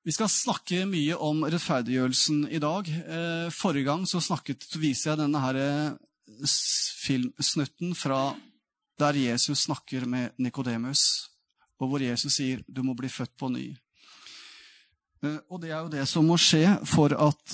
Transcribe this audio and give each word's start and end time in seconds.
Vi 0.00 0.12
skal 0.16 0.30
snakke 0.32 0.86
mye 0.88 1.16
om 1.20 1.42
rettferdiggjørelsen 1.44 2.46
i 2.48 2.58
dag. 2.62 2.86
Eh, 2.88 3.48
forrige 3.52 3.84
gang 3.84 4.06
så 4.08 4.16
snakket, 4.24 4.64
viser 4.80 5.10
jeg 5.10 5.20
denne 5.20 5.42
her 5.42 5.58
eh, 5.60 6.54
filmsnutten 7.02 7.92
fra 7.92 8.30
der 9.00 9.18
Jesus 9.20 9.66
snakker 9.66 10.06
med 10.08 10.32
Nikodemus, 10.40 11.02
og 11.76 11.92
hvor 11.92 12.00
Jesus 12.00 12.38
sier 12.38 12.64
'du 12.64 12.80
må 12.82 12.96
bli 12.96 13.12
født 13.12 13.36
på 13.36 13.52
ny'. 13.52 13.76
Eh, 15.22 15.38
og 15.50 15.60
det 15.60 15.70
er 15.70 15.84
jo 15.84 15.92
det 15.92 16.08
som 16.08 16.24
må 16.24 16.40
skje 16.40 16.80
for 16.88 17.12
at 17.12 17.52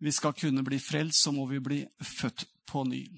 vi 0.00 0.12
skal 0.12 0.36
kunne 0.36 0.62
bli 0.62 0.76
frelst, 0.78 1.24
så 1.24 1.32
må 1.32 1.46
vi 1.48 1.60
bli 1.60 1.86
født 1.96 2.44
på 2.66 2.84
ny. 2.84 3.08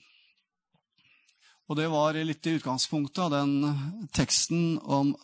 Og 1.66 1.76
det 1.76 1.90
var 1.90 2.14
litt 2.14 2.46
i 2.46 2.60
utgangspunktet 2.60 3.18
av 3.18 3.30
den 3.30 4.06
teksten 4.12 4.78
om 4.78 5.16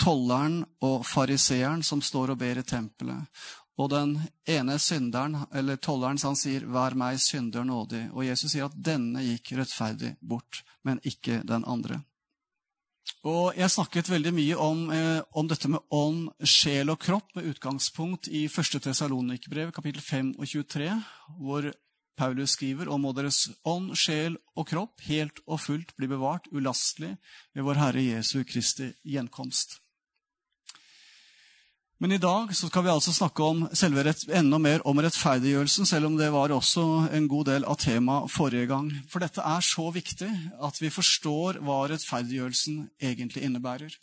tolleren 0.00 0.62
og 0.84 1.06
fariseeren 1.06 1.82
som 1.86 2.02
står 2.02 2.34
og 2.34 2.40
ber 2.42 2.60
i 2.60 2.66
tempelet. 2.66 3.44
Og 3.80 3.88
den 3.90 4.16
ene 4.48 4.76
synderen, 4.78 5.46
eller 5.54 5.80
tolleren, 5.80 6.18
han 6.22 6.36
sier, 6.36 6.60
'Vær 6.60 6.94
meg 6.94 7.18
synder 7.18 7.64
nådig'. 7.64 8.12
Og 8.12 8.26
Jesus 8.26 8.52
sier 8.52 8.64
at 8.64 8.76
denne 8.76 9.22
gikk 9.24 9.56
rettferdig 9.58 10.16
bort, 10.20 10.62
men 10.84 11.00
ikke 11.04 11.42
den 11.46 11.64
andre. 11.64 12.02
Og 13.24 13.54
Jeg 13.56 13.70
snakket 13.70 14.10
veldig 14.10 14.32
mye 14.34 14.56
om, 14.56 14.90
eh, 14.90 15.22
om 15.34 15.48
dette 15.48 15.68
med 15.68 15.80
ånd, 15.90 16.30
sjel 16.44 16.90
og 16.90 16.98
kropp 16.98 17.34
med 17.34 17.44
utgangspunkt 17.44 18.28
i 18.28 18.48
1. 18.48 18.80
Tessalonikbrev, 18.80 19.72
kapittel 19.72 20.00
5 20.00 20.34
og 20.38 20.46
23, 20.46 21.04
hvor 21.38 21.72
Paulus 22.18 22.56
skriver 22.56 22.90
og 22.92 23.00
må 23.02 23.12
deres 23.16 23.46
ånd, 23.64 23.92
sjel 23.96 24.36
og 24.56 24.68
kropp 24.68 25.04
helt 25.08 25.40
og 25.46 25.60
fullt 25.64 25.94
bli 25.96 26.10
bevart 26.10 26.50
ulastelig 26.52 27.14
ved 27.54 27.64
vår 27.66 27.80
Herre 27.80 28.04
Jesu 28.04 28.42
Kristi 28.48 28.92
gjenkomst. 29.08 29.78
Men 32.02 32.16
i 32.16 32.18
dag 32.18 32.50
skal 32.50 32.82
vi 32.82 32.90
altså 32.90 33.12
snakke 33.14 33.44
om 33.46 33.60
selve 33.78 34.02
rett, 34.02 34.24
enda 34.34 34.58
mer 34.58 34.82
om 34.90 34.98
rettferdiggjørelsen, 34.98 35.86
selv 35.86 36.08
om 36.08 36.16
det 36.18 36.32
var 36.34 36.50
også 36.50 36.82
en 37.14 37.28
god 37.30 37.46
del 37.46 37.62
av 37.62 37.78
temaet 37.78 38.32
forrige 38.34 38.66
gang. 38.72 38.88
For 39.06 39.22
dette 39.22 39.44
er 39.46 39.62
så 39.62 39.86
viktig 39.94 40.30
at 40.66 40.80
vi 40.82 40.90
forstår 40.90 41.60
hva 41.62 41.84
rettferdiggjørelsen 41.92 42.88
egentlig 42.98 43.44
innebærer. 43.46 43.94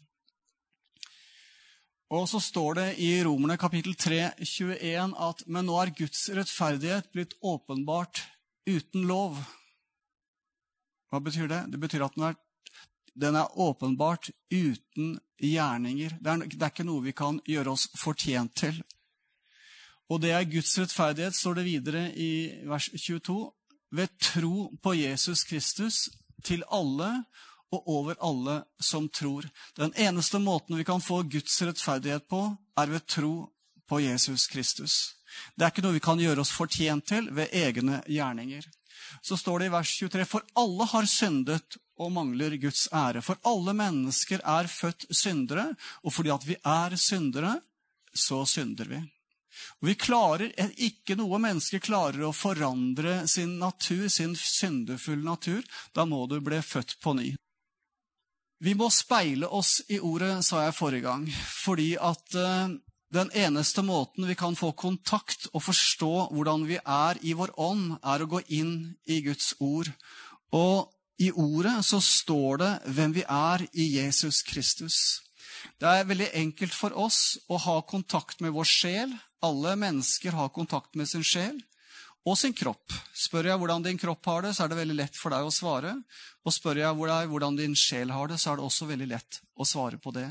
Og 2.10 2.26
så 2.30 2.40
står 2.42 2.80
det 2.80 2.88
i 3.06 3.12
Romerne 3.24 3.58
kapittel 3.62 3.94
3, 3.94 4.32
21 4.42 5.14
at 5.14 5.44
men 5.46 5.68
nå 5.70 5.78
er 5.78 5.94
Guds 5.94 6.26
rettferdighet 6.34 7.12
blitt 7.14 7.36
åpenbart 7.46 8.24
uten 8.70 9.06
lov. 9.10 9.38
Hva 11.10 11.22
betyr 11.22 11.50
det? 11.52 11.66
Det 11.74 11.82
betyr 11.82 12.08
at 12.08 12.18
den 12.18 12.32
er 12.32 12.40
den 13.20 13.36
er 13.36 13.60
åpenbart 13.60 14.30
uten 14.52 15.18
gjerninger. 15.42 16.16
Det 16.22 16.32
er, 16.32 16.44
det 16.46 16.62
er, 16.62 16.72
ikke 16.72 16.88
noe 16.88 17.04
vi 17.04 17.14
kan 17.16 17.40
gjøre 17.48 17.74
oss 17.74 17.90
fortjent 18.00 18.54
til. 18.56 18.78
Og 20.10 20.22
det 20.24 20.32
er 20.34 20.48
Guds 20.50 20.72
rettferdighet, 20.80 21.36
står 21.36 21.60
det 21.60 21.66
videre 21.68 22.04
i 22.16 22.32
vers 22.70 22.90
22, 22.96 23.40
ved 23.92 24.16
tro 24.22 24.70
på 24.82 24.94
Jesus 24.96 25.44
Kristus 25.50 26.08
til 26.46 26.64
alle 26.72 27.26
og 27.72 27.90
over 27.90 28.18
alle 28.26 28.64
som 28.80 29.10
tror. 29.10 29.46
Den 29.78 29.94
eneste 29.96 30.40
måten 30.40 30.78
vi 30.78 30.86
kan 30.88 31.02
få 31.02 31.22
Guds 31.24 31.62
rettferdighet 31.62 32.28
på, 32.30 32.42
er 32.80 32.92
ved 32.92 33.06
tro 33.08 33.50
på 33.90 34.02
Jesus 34.02 34.48
Kristus. 34.48 35.16
Det 35.56 35.66
er 35.66 35.74
ikke 35.74 35.86
noe 35.86 35.98
vi 35.98 36.04
kan 36.04 36.20
gjøre 36.22 36.44
oss 36.44 36.54
fortjent 36.54 37.06
til 37.10 37.30
ved 37.36 37.54
egne 37.56 38.02
gjerninger. 38.10 38.66
Så 39.22 39.38
står 39.38 39.60
det 39.60 39.70
i 39.70 39.74
vers 39.74 39.92
23.: 40.00 40.26
For 40.26 40.46
alle 40.60 40.88
har 40.92 41.06
syndet 41.10 41.78
og 42.00 42.12
mangler 42.16 42.56
Guds 42.58 42.88
ære. 42.96 43.22
For 43.22 43.40
alle 43.48 43.74
mennesker 43.76 44.44
er 44.46 44.70
født 44.72 45.06
syndere, 45.12 45.74
og 46.04 46.14
fordi 46.14 46.34
at 46.34 46.48
vi 46.48 46.58
er 46.64 46.96
syndere, 46.96 47.60
så 48.14 48.46
synder 48.46 48.90
vi. 48.90 49.02
Og 49.82 49.90
vi 49.90 49.96
klarer, 49.96 50.54
Ikke 50.78 51.18
noe 51.20 51.40
menneske 51.42 51.82
klarer 51.84 52.24
å 52.24 52.36
forandre 52.36 53.28
sin 53.28 53.58
natur, 53.60 54.08
sin 54.08 54.36
syndefulle 54.36 55.24
natur. 55.24 55.64
Da 55.94 56.06
må 56.06 56.26
du 56.28 56.40
bli 56.40 56.62
født 56.62 57.00
på 57.02 57.14
ny. 57.14 57.34
Vi 58.60 58.74
må 58.76 58.90
speile 58.92 59.48
oss 59.56 59.78
i 59.88 60.02
ordet, 60.04 60.42
sa 60.44 60.66
jeg 60.66 60.76
forrige 60.76 61.06
gang, 61.06 61.24
fordi 61.64 61.94
at 61.96 62.36
uh, 62.36 62.74
den 63.16 63.32
eneste 63.32 63.86
måten 63.88 64.28
vi 64.28 64.36
kan 64.36 64.58
få 64.60 64.74
kontakt 64.76 65.48
og 65.54 65.64
forstå 65.64 66.12
hvordan 66.36 66.66
vi 66.68 66.76
er 66.84 67.22
i 67.24 67.32
vår 67.40 67.54
ånd, 67.56 67.96
er 68.04 68.20
å 68.20 68.28
gå 68.28 68.42
inn 68.60 68.74
i 69.08 69.22
Guds 69.24 69.54
ord. 69.64 69.88
Og 70.52 70.92
i 71.24 71.32
ordet 71.32 71.78
så 71.88 72.02
står 72.04 72.60
det 72.60 72.74
hvem 72.98 73.16
vi 73.16 73.24
er 73.24 73.64
i 73.72 73.88
Jesus 73.96 74.44
Kristus. 74.44 75.00
Det 75.80 75.88
er 75.88 76.08
veldig 76.12 76.30
enkelt 76.44 76.76
for 76.76 76.96
oss 77.00 77.40
å 77.48 77.58
ha 77.64 77.80
kontakt 77.88 78.44
med 78.44 78.52
vår 78.56 78.68
sjel. 78.68 79.16
Alle 79.40 79.78
mennesker 79.80 80.36
har 80.36 80.52
kontakt 80.52 81.00
med 81.00 81.08
sin 81.08 81.24
sjel 81.24 81.64
og 82.30 82.38
sin 82.38 82.54
kropp. 82.54 82.94
Spør 83.18 83.48
jeg 83.50 83.60
hvordan 83.60 83.84
din 83.86 83.98
kropp 83.98 84.28
har 84.30 84.44
det, 84.46 84.52
så 84.54 84.64
er 84.64 84.72
det 84.72 84.78
veldig 84.78 84.98
lett 85.00 85.16
for 85.18 85.34
deg 85.34 85.48
å 85.48 85.54
svare. 85.54 85.96
Og 86.46 86.54
spør 86.54 86.78
jeg 86.82 86.98
hvordan 87.32 87.58
din 87.58 87.74
sjel 87.78 88.14
har 88.14 88.30
det, 88.30 88.38
så 88.42 88.52
er 88.52 88.60
det 88.60 88.68
også 88.68 88.88
veldig 88.90 89.08
lett 89.10 89.40
å 89.58 89.66
svare 89.68 89.98
på 90.02 90.14
det. 90.14 90.28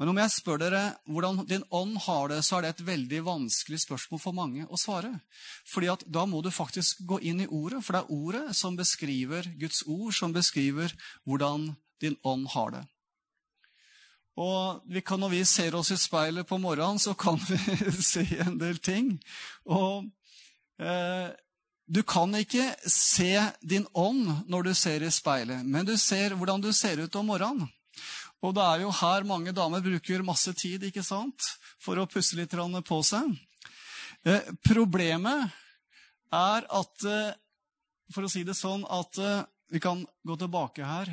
Men 0.00 0.10
om 0.10 0.20
jeg 0.22 0.32
spør 0.34 0.62
dere 0.62 0.82
hvordan 1.10 1.44
din 1.50 1.66
ånd 1.74 1.98
har 2.06 2.32
det, 2.32 2.40
så 2.46 2.58
er 2.58 2.64
det 2.64 2.72
et 2.72 2.86
veldig 2.88 3.20
vanskelig 3.28 3.82
spørsmål 3.84 4.22
for 4.22 4.36
mange 4.36 4.64
å 4.64 4.80
svare. 4.80 5.12
Fordi 5.68 5.92
at 5.92 6.06
da 6.08 6.24
må 6.30 6.40
du 6.44 6.50
faktisk 6.54 7.04
gå 7.08 7.20
inn 7.20 7.44
i 7.44 7.50
ordet, 7.50 7.84
for 7.84 7.96
det 7.96 8.02
er 8.02 8.16
ordet 8.16 8.56
som 8.56 8.80
beskriver 8.80 9.52
Guds 9.60 9.84
ord, 9.84 10.10
som 10.16 10.34
beskriver 10.34 10.96
hvordan 11.28 11.74
din 12.02 12.18
ånd 12.24 12.48
har 12.56 12.74
det. 12.78 12.84
Og 14.34 14.82
vi 14.90 14.98
kan, 15.06 15.20
når 15.22 15.30
vi 15.30 15.44
ser 15.46 15.76
oss 15.78 15.92
i 15.94 16.00
speilet 16.00 16.48
på 16.48 16.58
morgenen, 16.58 16.98
så 16.98 17.14
kan 17.14 17.38
vi 17.38 17.58
se 18.02 18.24
en 18.42 18.58
del 18.58 18.80
ting. 18.82 19.14
Og 19.70 20.08
du 21.86 22.00
kan 22.02 22.32
ikke 22.34 22.64
se 22.90 23.36
din 23.62 23.84
ånd 23.94 24.48
når 24.50 24.68
du 24.68 24.74
ser 24.74 25.04
i 25.04 25.10
speilet, 25.12 25.62
men 25.62 25.86
du 25.86 25.94
ser 26.00 26.34
hvordan 26.34 26.62
du 26.64 26.72
ser 26.72 27.02
ut 27.04 27.16
om 27.20 27.28
morgenen. 27.30 27.68
Og 28.44 28.52
det 28.56 28.64
er 28.64 28.82
jo 28.82 28.90
her 28.92 29.24
mange 29.24 29.54
damer 29.56 29.84
bruker 29.84 30.24
masse 30.26 30.52
tid 30.58 30.82
ikke 30.88 31.04
sant, 31.04 31.46
for 31.80 31.96
å 31.96 32.08
pusse 32.10 32.36
litt 32.36 32.52
på 32.84 32.98
seg. 33.06 33.30
Eh, 34.24 34.50
problemet 34.64 35.52
er 36.32 36.66
at 36.68 37.08
eh, 37.08 37.32
For 38.12 38.24
å 38.24 38.28
si 38.28 38.42
det 38.44 38.54
sånn 38.56 38.84
at 38.88 39.16
Vi 39.72 39.80
kan 39.80 40.02
gå 40.24 40.36
tilbake 40.36 40.84
her. 40.84 41.08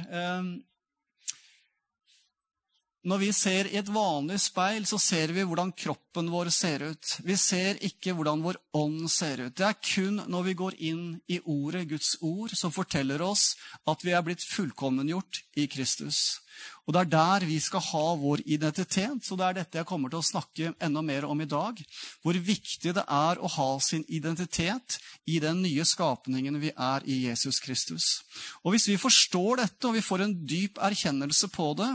Når 3.01 3.17
vi 3.17 3.31
ser 3.33 3.65
i 3.65 3.79
et 3.79 3.87
vanlig 3.89 4.37
speil, 4.43 4.83
så 4.85 4.99
ser 5.01 5.31
vi 5.33 5.41
hvordan 5.41 5.71
kroppen 5.73 6.27
vår 6.29 6.51
ser 6.53 6.83
ut. 6.91 7.13
Vi 7.25 7.33
ser 7.39 7.79
ikke 7.81 8.13
hvordan 8.13 8.43
vår 8.45 8.59
ånd 8.77 9.07
ser 9.09 9.41
ut. 9.47 9.55
Det 9.57 9.65
er 9.65 9.79
kun 9.81 10.19
når 10.29 10.45
vi 10.45 10.53
går 10.59 10.77
inn 10.91 11.07
i 11.25 11.39
ordet, 11.41 11.87
Guds 11.89 12.13
ord, 12.21 12.53
som 12.53 12.73
forteller 12.73 13.23
oss 13.25 13.55
at 13.89 14.05
vi 14.05 14.13
er 14.13 14.21
blitt 14.25 14.45
fullkommengjort 14.45 15.41
i 15.57 15.65
Kristus. 15.71 16.43
Og 16.87 16.93
Det 16.93 17.01
er 17.01 17.11
der 17.11 17.45
vi 17.45 17.59
skal 17.61 17.83
ha 17.91 18.05
vår 18.17 18.41
identitet. 18.45 19.21
Så 19.23 19.37
det 19.37 19.45
er 19.45 19.57
dette 19.59 19.77
jeg 19.77 19.87
kommer 19.87 20.09
til 20.09 20.21
å 20.21 20.25
snakke 20.25 20.73
enda 20.81 21.03
mer 21.05 21.27
om 21.29 21.41
i 21.41 21.49
dag. 21.49 21.77
Hvor 22.23 22.33
viktig 22.33 22.95
det 22.97 23.05
er 23.05 23.39
å 23.39 23.51
ha 23.55 23.69
sin 23.79 24.03
identitet 24.09 24.97
i 25.29 25.37
den 25.39 25.61
nye 25.61 25.85
skapningen 25.85 26.57
vi 26.61 26.73
er 26.73 27.05
i 27.05 27.21
Jesus 27.27 27.61
Kristus. 27.61 28.23
Og 28.63 28.73
Hvis 28.73 28.89
vi 28.89 28.97
forstår 28.97 29.61
dette, 29.61 29.87
og 29.87 29.95
vi 29.95 30.05
får 30.05 30.25
en 30.25 30.35
dyp 30.47 30.81
erkjennelse 30.81 31.51
på 31.53 31.71
det, 31.77 31.91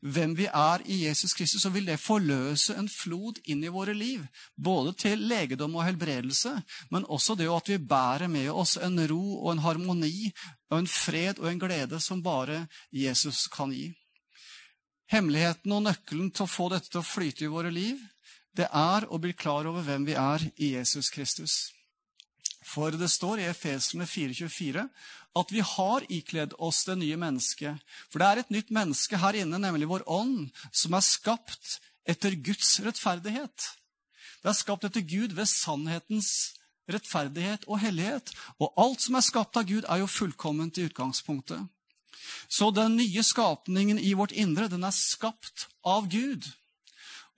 hvem 0.00 0.34
vi 0.38 0.48
er 0.48 0.84
i 0.88 1.02
Jesus 1.04 1.36
Kristus, 1.36 1.62
så 1.62 1.70
vil 1.70 1.86
det 1.86 2.00
forløse 2.00 2.76
en 2.78 2.88
flod 2.88 3.38
inn 3.44 3.62
i 3.64 3.72
våre 3.72 3.94
liv. 3.94 4.24
Både 4.56 4.94
til 4.96 5.26
legedom 5.28 5.76
og 5.76 5.86
helbredelse, 5.86 6.56
men 6.90 7.04
også 7.04 7.36
det 7.38 7.50
at 7.52 7.68
vi 7.68 7.78
bærer 7.78 8.32
med 8.32 8.50
oss 8.50 8.78
en 8.80 8.98
ro 9.10 9.24
og 9.42 9.52
en 9.52 9.64
harmoni 9.66 10.30
og 10.72 10.78
en 10.80 10.88
fred 10.88 11.38
og 11.38 11.50
en 11.50 11.60
glede 11.60 12.00
som 12.00 12.22
bare 12.24 12.66
Jesus 12.90 13.46
kan 13.52 13.72
gi. 13.74 13.90
Hemmeligheten 15.12 15.74
og 15.76 15.84
nøkkelen 15.84 16.30
til 16.32 16.46
å 16.46 16.50
få 16.50 16.70
dette 16.72 16.88
til 16.88 17.02
å 17.02 17.04
flyte 17.04 17.44
i 17.44 17.52
våre 17.52 17.72
liv, 17.72 18.00
det 18.56 18.68
er 18.68 19.04
å 19.12 19.18
bli 19.20 19.34
klar 19.36 19.68
over 19.68 19.84
hvem 19.84 20.06
vi 20.08 20.16
er 20.16 20.44
i 20.56 20.72
Jesus 20.72 21.10
Kristus. 21.12 21.56
For 22.64 22.94
det 22.96 23.10
står 23.12 23.42
i 23.42 23.48
Efeserne 23.50 24.06
4,24 24.08 24.86
at 25.40 25.52
vi 25.52 25.60
har 25.64 26.06
ikledd 26.12 26.54
oss 26.60 26.82
det 26.88 26.96
nye 27.00 27.18
mennesket. 27.20 27.80
For 28.08 28.20
det 28.22 28.28
er 28.28 28.40
et 28.42 28.54
nytt 28.54 28.72
menneske 28.72 29.20
her 29.20 29.36
inne, 29.42 29.60
nemlig 29.60 29.88
vår 29.90 30.04
ånd, 30.08 30.48
som 30.72 30.96
er 30.96 31.04
skapt 31.04 31.78
etter 32.08 32.36
Guds 32.36 32.78
rettferdighet. 32.84 33.68
Det 34.42 34.50
er 34.50 34.58
skapt 34.58 34.88
etter 34.88 35.04
Gud 35.04 35.36
ved 35.36 35.48
sannhetens 35.48 36.52
rettferdighet 36.90 37.68
og 37.68 37.80
hellighet. 37.84 38.32
Og 38.60 38.72
alt 38.80 39.04
som 39.04 39.16
er 39.16 39.28
skapt 39.28 39.60
av 39.60 39.68
Gud, 39.68 39.84
er 39.84 40.02
jo 40.02 40.10
fullkomment 40.10 40.80
i 40.80 40.88
utgangspunktet. 40.88 41.68
Så 42.48 42.70
den 42.74 42.96
nye 42.98 43.22
skapningen 43.24 43.98
i 43.98 44.14
vårt 44.18 44.34
indre, 44.34 44.68
den 44.68 44.84
er 44.84 44.94
skapt 44.96 45.68
av 45.84 46.08
Gud. 46.12 46.48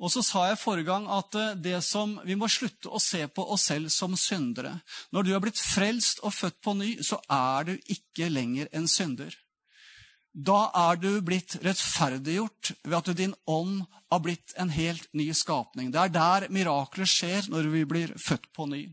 Og 0.02 0.10
så 0.10 0.24
sa 0.26 0.48
jeg 0.48 0.58
forrige 0.58 0.88
gang 0.88 1.06
at 1.12 1.36
eh, 1.38 1.54
det 1.54 1.78
som, 1.86 2.16
vi 2.26 2.34
må 2.38 2.48
slutte 2.50 2.90
å 2.90 3.00
se 3.02 3.22
på 3.30 3.44
oss 3.54 3.68
selv 3.70 3.92
som 3.94 4.16
syndere. 4.18 4.80
Når 5.14 5.26
du 5.26 5.30
er 5.34 5.42
blitt 5.44 5.60
frelst 5.60 6.22
og 6.26 6.34
født 6.34 6.58
på 6.64 6.74
ny, 6.76 6.90
så 7.04 7.20
er 7.30 7.70
du 7.70 7.74
ikke 7.94 8.28
lenger 8.32 8.70
en 8.74 8.90
synder. 8.90 9.36
Da 10.34 10.66
er 10.90 10.98
du 10.98 11.22
blitt 11.22 11.54
rettferdiggjort 11.62 12.72
ved 12.82 12.96
at 12.98 13.12
din 13.14 13.36
ånd 13.46 13.84
har 14.10 14.22
blitt 14.24 14.56
en 14.58 14.72
helt 14.74 15.06
ny 15.14 15.28
skapning. 15.30 15.92
Det 15.94 16.00
er 16.00 16.14
der 16.16 16.48
mirakler 16.50 17.06
skjer 17.06 17.46
når 17.52 17.70
vi 17.70 17.84
blir 17.86 18.16
født 18.18 18.50
på 18.50 18.66
ny. 18.66 18.88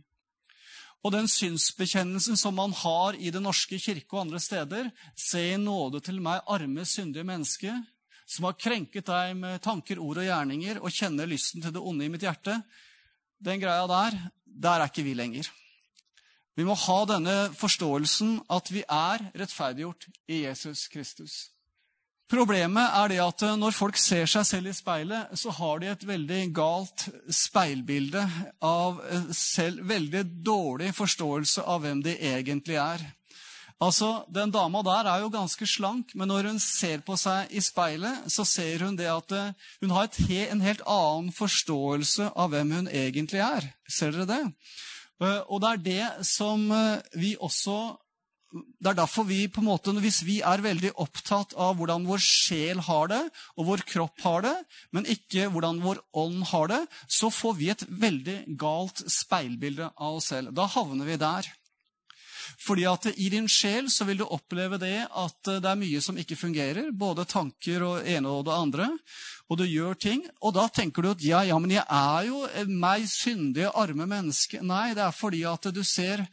Og 1.02 1.14
den 1.16 1.28
synsbekjennelsen 1.30 2.38
som 2.38 2.54
man 2.56 2.74
har 2.78 3.18
i 3.18 3.32
Den 3.34 3.48
norske 3.48 3.80
kirke 3.82 4.16
og 4.16 4.26
andre 4.26 4.40
steder, 4.40 4.92
se 5.18 5.42
i 5.54 5.58
nåde 5.58 6.02
til 6.06 6.22
meg, 6.22 6.44
arme, 6.46 6.86
syndige 6.86 7.26
menneske, 7.26 7.74
som 8.30 8.46
har 8.48 8.60
krenket 8.60 9.10
deg 9.10 9.34
med 9.36 9.62
tanker, 9.66 10.00
ord 10.00 10.22
og 10.22 10.28
gjerninger, 10.28 10.80
og 10.80 10.94
kjenner 10.94 11.28
lysten 11.28 11.64
til 11.64 11.74
det 11.74 11.82
onde 11.82 12.06
i 12.06 12.12
mitt 12.12 12.24
hjerte, 12.24 12.62
den 13.42 13.60
greia 13.60 13.88
der, 13.90 14.18
der 14.46 14.78
er 14.78 14.92
ikke 14.92 15.06
vi 15.08 15.16
lenger. 15.18 15.50
Vi 16.56 16.68
må 16.68 16.76
ha 16.78 17.00
denne 17.10 17.36
forståelsen 17.58 18.38
at 18.52 18.70
vi 18.70 18.84
er 18.86 19.24
rettferdiggjort 19.40 20.06
i 20.30 20.44
Jesus 20.44 20.86
Kristus. 20.92 21.48
Problemet 22.32 22.94
er 22.96 23.12
det 23.12 23.18
at 23.20 23.44
når 23.60 23.76
folk 23.76 23.98
ser 24.00 24.30
seg 24.32 24.46
selv 24.48 24.72
i 24.72 24.76
speilet, 24.76 25.34
så 25.36 25.52
har 25.52 25.82
de 25.82 25.90
et 25.92 26.06
veldig 26.08 26.44
galt 26.56 27.10
speilbilde 27.28 28.24
av 28.64 29.02
selv, 29.36 29.84
veldig 29.90 30.24
dårlig 30.40 30.94
forståelse 30.96 31.66
av 31.68 31.84
hvem 31.84 32.00
de 32.06 32.16
egentlig 32.32 32.80
er. 32.80 33.04
Altså, 33.82 34.26
Den 34.30 34.52
dama 34.54 34.84
der 34.86 35.10
er 35.10 35.24
jo 35.24 35.32
ganske 35.34 35.66
slank, 35.66 36.14
men 36.14 36.30
når 36.30 36.52
hun 36.52 36.60
ser 36.62 37.02
på 37.02 37.16
seg 37.18 37.50
i 37.50 37.62
speilet, 37.66 38.28
så 38.30 38.46
ser 38.46 38.86
hun 38.86 38.96
det 38.96 39.10
at 39.10 39.34
eh, 39.34 39.54
hun 39.82 39.94
har 39.96 40.10
he, 40.28 40.46
en 40.46 40.62
helt 40.62 40.84
annen 40.86 41.32
forståelse 41.34 42.30
av 42.38 42.54
hvem 42.54 42.76
hun 42.78 42.88
egentlig 42.88 43.42
er. 43.42 43.72
Ser 43.90 44.14
dere 44.14 44.30
det? 44.30 44.44
Eh, 45.24 45.42
og 45.50 45.64
det 45.64 45.72
er 45.72 45.82
det 45.88 46.28
som 46.30 46.68
eh, 46.72 47.02
vi 47.18 47.34
også 47.42 47.80
det 48.52 48.90
er 48.92 48.98
derfor 48.98 49.24
vi 49.30 49.46
på 49.48 49.62
en 49.62 49.70
måte, 49.70 49.94
Hvis 50.04 50.22
vi 50.28 50.42
er 50.44 50.64
veldig 50.64 50.92
opptatt 51.00 51.54
av 51.56 51.78
hvordan 51.80 52.04
vår 52.08 52.20
sjel 52.20 52.82
har 52.84 53.08
det, 53.08 53.22
og 53.56 53.68
vår 53.70 53.86
kropp 53.88 54.20
har 54.26 54.42
det, 54.44 54.58
men 54.92 55.08
ikke 55.08 55.48
hvordan 55.54 55.80
vår 55.84 56.02
ånd 56.14 56.44
har 56.52 56.68
det, 56.68 56.82
så 57.08 57.32
får 57.32 57.56
vi 57.56 57.70
et 57.72 57.86
veldig 57.88 58.38
galt 58.60 59.04
speilbilde 59.08 59.92
av 59.96 60.20
oss 60.20 60.32
selv. 60.34 60.52
Da 60.52 60.68
havner 60.68 61.08
vi 61.08 61.20
der. 61.22 61.48
Fordi 62.62 62.86
at 62.86 63.08
i 63.16 63.30
din 63.32 63.48
sjel 63.50 63.88
så 63.90 64.06
vil 64.06 64.20
du 64.20 64.28
oppleve 64.28 64.78
det 64.82 65.08
at 65.08 65.48
det 65.48 65.66
er 65.66 65.80
mye 65.80 66.02
som 66.04 66.18
ikke 66.20 66.38
fungerer. 66.38 66.92
Både 66.92 67.26
tanker 67.30 67.86
og 67.88 68.08
ene 68.08 68.30
og 68.30 68.46
det 68.46 68.58
andre. 68.58 68.88
Og 69.50 69.62
du 69.62 69.66
gjør 69.66 69.96
ting. 69.96 70.26
Og 70.42 70.54
da 70.58 70.68
tenker 70.68 71.02
du 71.02 71.12
at 71.14 71.24
ja, 71.26 71.42
ja, 71.48 71.58
men 71.62 71.74
jeg 71.74 71.86
er 71.88 72.28
jo 72.28 72.44
meg 72.68 73.08
syndige, 73.10 73.72
arme 73.72 74.10
menneske. 74.10 74.62
Nei, 74.62 74.92
det 74.98 75.06
er 75.08 75.16
fordi 75.16 75.46
at 75.48 75.72
du 75.74 75.84
ser 75.88 76.26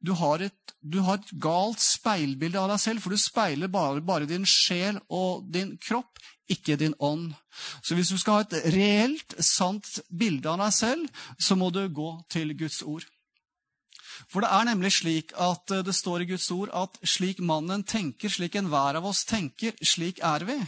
du 0.00 0.12
har, 0.14 0.42
et, 0.42 0.74
du 0.80 1.00
har 1.02 1.18
et 1.18 1.30
galt 1.42 1.82
speilbilde 1.82 2.60
av 2.60 2.70
deg 2.72 2.82
selv, 2.82 3.02
for 3.02 3.14
du 3.14 3.18
speiler 3.18 3.70
bare, 3.72 4.02
bare, 4.04 4.28
din 4.30 4.46
sjel 4.46 5.00
og 5.10 5.48
din 5.50 5.74
kropp, 5.82 6.20
ikke 6.48 6.78
din 6.80 6.94
ånd. 7.02 7.32
Så 7.82 7.98
hvis 7.98 8.12
du 8.14 8.18
skal 8.20 8.38
ha 8.38 8.46
et 8.46 8.74
reelt, 8.74 9.34
sant 9.44 9.98
bilde 10.08 10.48
av 10.48 10.62
deg 10.62 10.74
selv, 10.76 11.22
så 11.38 11.58
må 11.58 11.72
du 11.74 11.82
gå 11.90 12.12
til 12.30 12.54
Guds 12.58 12.80
ord. 12.86 13.04
For 14.30 14.42
det 14.42 14.50
er 14.50 14.66
nemlig 14.70 14.94
slik 14.96 15.34
at 15.38 15.70
det 15.86 15.94
står 15.94 16.24
i 16.24 16.30
Guds 16.32 16.48
ord 16.54 16.72
at 16.74 16.98
slik 17.06 17.42
mannen 17.44 17.84
tenker, 17.86 18.30
slik 18.32 18.56
enhver 18.58 18.98
av 18.98 19.06
oss 19.06 19.24
tenker, 19.28 19.76
slik 19.82 20.22
er 20.24 20.46
vi. 20.48 20.58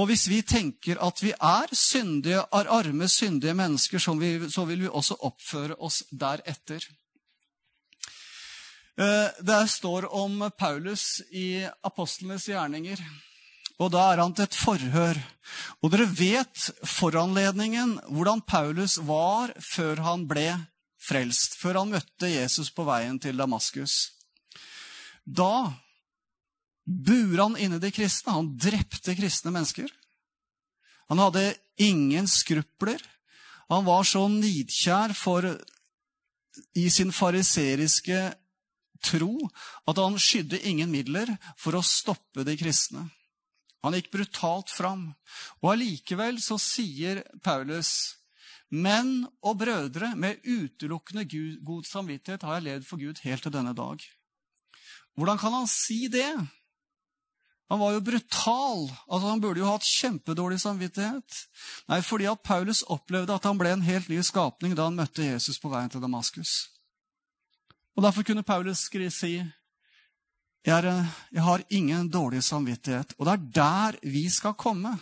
Og 0.00 0.08
hvis 0.08 0.24
vi 0.30 0.40
tenker 0.46 1.00
at 1.04 1.20
vi 1.20 1.34
er 1.36 1.72
syndige, 1.76 2.44
arme, 2.52 3.08
syndige 3.08 3.54
mennesker, 3.56 4.00
så 4.00 4.64
vil 4.64 4.86
vi 4.86 4.88
også 4.88 5.18
oppføre 5.20 5.76
oss 5.84 6.02
deretter. 6.10 6.84
Eh, 9.00 9.28
det 9.40 9.68
står 9.68 10.14
om 10.14 10.50
Paulus 10.58 11.22
i 11.30 11.64
apostlenes 11.82 12.48
gjerninger. 12.48 13.00
Og 13.80 13.90
Da 13.90 14.12
er 14.12 14.20
han 14.20 14.34
til 14.34 14.44
et 14.44 14.54
forhør. 14.54 15.18
Og 15.82 15.90
dere 15.90 16.06
vet 16.06 16.70
foranledningen, 16.86 17.98
hvordan 18.12 18.42
Paulus 18.44 18.98
var 18.98 19.54
før 19.58 20.02
han 20.04 20.26
ble 20.28 20.66
frelst, 21.02 21.56
før 21.58 21.80
han 21.80 21.94
møtte 21.96 22.30
Jesus 22.30 22.70
på 22.70 22.84
veien 22.86 23.18
til 23.18 23.36
Damaskus. 23.36 24.12
Da 25.24 25.72
bur 26.84 27.38
han 27.38 27.56
inne 27.56 27.80
de 27.82 27.90
kristne. 27.90 28.36
Han 28.36 28.52
drepte 28.58 29.16
kristne 29.18 29.50
mennesker. 29.54 29.88
Han 31.08 31.18
hadde 31.18 31.54
ingen 31.80 32.28
skrupler. 32.28 33.00
Han 33.72 33.86
var 33.88 34.04
så 34.04 34.28
nidkjær 34.28 35.14
for 35.16 35.48
i 36.76 36.88
sin 36.92 37.12
fariseriske 37.12 38.34
tro 39.04 39.34
at 39.88 39.98
han 39.98 40.18
skydde 40.20 40.62
ingen 40.68 40.92
midler 40.92 41.30
for 41.60 41.76
å 41.76 41.84
stoppe 41.86 42.46
de 42.46 42.56
kristne. 42.58 43.08
Han 43.82 43.96
gikk 43.98 44.12
brutalt 44.14 44.70
fram. 44.70 45.08
Og 45.62 45.72
allikevel 45.74 46.38
så 46.42 46.58
sier 46.62 47.24
Paulus 47.42 48.18
Menn 48.72 49.26
og 49.44 49.58
brødre, 49.60 50.14
med 50.16 50.40
utelukkende 50.48 51.26
god 51.60 51.84
samvittighet 51.84 52.46
har 52.48 52.56
jeg 52.56 52.64
levd 52.70 52.86
for 52.88 53.02
Gud 53.02 53.18
helt 53.20 53.44
til 53.44 53.52
denne 53.52 53.74
dag. 53.76 54.00
Hvordan 55.12 55.40
kan 55.42 55.52
han 55.52 55.68
si 55.68 56.06
det? 56.08 56.30
Han 57.68 57.80
var 57.80 57.92
jo 57.92 58.00
brutal. 58.00 58.88
altså 59.08 59.28
Han 59.28 59.40
burde 59.40 59.60
jo 59.60 59.68
hatt 59.68 59.84
kjempedårlig 59.84 60.58
samvittighet. 60.60 61.42
Nei, 61.88 62.00
fordi 62.00 62.30
at 62.32 62.40
Paulus 62.44 62.80
opplevde 62.88 63.36
at 63.36 63.44
han 63.44 63.60
ble 63.60 63.74
en 63.76 63.84
helt 63.84 64.08
ny 64.08 64.22
skapning 64.24 64.72
da 64.76 64.88
han 64.88 64.96
møtte 64.96 65.24
Jesus 65.24 65.60
på 65.60 65.68
veien 65.72 65.92
til 65.92 66.00
Damaskus. 66.00 66.71
Og 67.96 68.02
Derfor 68.02 68.22
kunne 68.22 68.42
Paulus 68.42 68.88
si 68.88 69.42
jeg, 70.64 70.84
er, 70.84 71.04
jeg 71.32 71.42
har 71.42 71.62
ingen 71.70 72.08
dårlig 72.08 72.42
samvittighet. 72.44 73.14
Og 73.18 73.26
det 73.26 73.32
er 73.32 73.48
der 73.54 73.98
vi 74.02 74.28
skal 74.30 74.54
komme. 74.54 74.98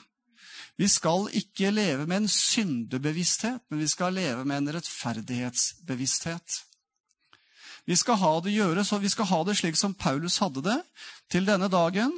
Vi 0.81 0.88
skal 0.88 1.28
ikke 1.37 1.70
leve 1.70 2.06
med 2.06 2.16
en 2.16 2.28
syndebevissthet, 2.28 3.60
men 3.70 3.78
vi 3.78 3.88
skal 3.88 4.14
leve 4.16 4.44
med 4.44 4.58
en 4.58 4.75
rettferdighetsbevissthet. 4.75 6.64
Vi 7.87 7.96
skal 7.96 8.14
ha 8.14 8.32
det 8.40 8.54
gjøre, 8.54 8.84
så 8.84 8.98
vi 8.98 9.08
skal 9.12 9.28
ha 9.28 9.42
det 9.44 9.58
slik 9.58 9.76
som 9.76 9.94
Paulus 9.94 10.38
hadde 10.40 10.62
det. 10.64 10.78
Til 11.31 11.46
denne 11.46 11.69
dagen 11.69 12.16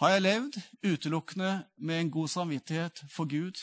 har 0.00 0.14
jeg 0.14 0.22
levd 0.22 0.58
utelukkende 0.84 1.64
med 1.78 2.00
en 2.00 2.10
god 2.10 2.28
samvittighet 2.28 3.04
for 3.12 3.28
Gud 3.28 3.60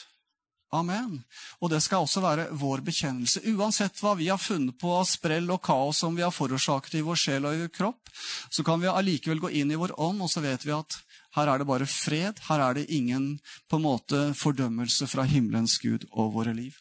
Amen. 0.74 1.20
Og 1.62 1.70
det 1.70 1.84
skal 1.86 2.02
også 2.04 2.24
være 2.24 2.48
vår 2.58 2.82
bekjennelse. 2.88 3.44
Uansett 3.54 4.00
hva 4.02 4.16
vi 4.18 4.32
har 4.32 4.42
funnet 4.42 4.78
på 4.82 4.94
av 4.98 5.06
sprell 5.06 5.52
og 5.54 5.62
kaos 5.66 6.02
som 6.02 6.16
vi 6.18 6.26
har 6.26 6.34
forårsaket 6.34 6.98
i 6.98 7.04
vår 7.06 7.20
sjel 7.20 7.46
og 7.46 7.54
i 7.54 7.66
vår 7.66 7.74
kropp, 7.76 8.14
så 8.50 8.66
kan 8.66 8.82
vi 8.82 8.90
allikevel 8.90 9.44
gå 9.44 9.54
inn 9.62 9.74
i 9.74 9.78
vår 9.78 9.94
ånd, 10.02 10.24
og 10.26 10.32
så 10.34 10.42
vet 10.42 10.66
vi 10.66 10.74
at 10.74 10.98
her 11.38 11.50
er 11.50 11.62
det 11.62 11.70
bare 11.70 11.90
fred. 11.90 12.42
Her 12.48 12.64
er 12.70 12.78
det 12.78 12.90
ingen 12.94 13.36
på 13.70 13.78
en 13.78 13.86
måte 13.86 14.24
fordømmelse 14.38 15.10
fra 15.10 15.26
himmelens 15.30 15.78
Gud 15.82 16.08
og 16.12 16.34
våre 16.38 16.56
liv. 16.58 16.74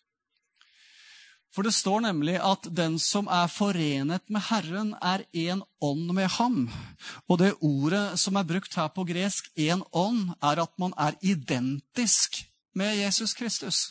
For 1.52 1.66
det 1.66 1.74
står 1.76 2.00
nemlig 2.06 2.38
at 2.40 2.64
den 2.72 2.94
som 3.00 3.26
er 3.28 3.50
forenet 3.52 4.24
med 4.32 4.46
Herren, 4.48 4.94
er 5.04 5.26
én 5.36 5.60
ånd 5.84 6.14
med 6.16 6.30
ham. 6.38 6.62
Og 7.28 7.42
det 7.42 7.52
ordet 7.60 8.16
som 8.20 8.40
er 8.40 8.48
brukt 8.48 8.72
her 8.76 8.88
på 8.88 9.04
gresk, 9.04 9.50
én 9.60 9.84
ånd, 9.92 10.32
er 10.40 10.62
at 10.64 10.72
man 10.80 10.96
er 10.96 11.18
identisk 11.20 12.40
med 12.74 12.96
Jesus 12.96 13.34
Kristus. 13.34 13.82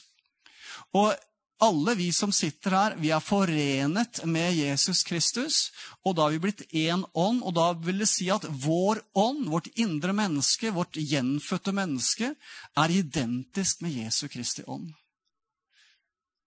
Og 0.93 1.13
alle 1.61 1.93
vi 1.95 2.09
som 2.11 2.31
sitter 2.33 2.73
her, 2.73 2.95
vi 2.97 3.11
er 3.13 3.21
forenet 3.21 4.23
med 4.25 4.55
Jesus 4.57 5.03
Kristus. 5.05 5.69
Og 6.01 6.15
da 6.17 6.25
har 6.25 6.33
vi 6.33 6.41
blitt 6.41 6.63
én 6.73 7.03
ånd, 7.13 7.43
og 7.45 7.53
da 7.53 7.67
vil 7.85 8.01
det 8.01 8.09
si 8.09 8.31
at 8.33 8.47
vår 8.49 9.03
ånd, 9.13 9.45
vårt 9.53 9.69
indre 9.75 10.15
menneske, 10.17 10.73
vårt 10.73 10.97
gjenfødte 10.97 11.73
menneske, 11.77 12.33
er 12.77 12.95
identisk 12.97 13.85
med 13.85 13.93
Jesu 14.01 14.25
Kristi 14.27 14.65
ånd. 14.65 14.89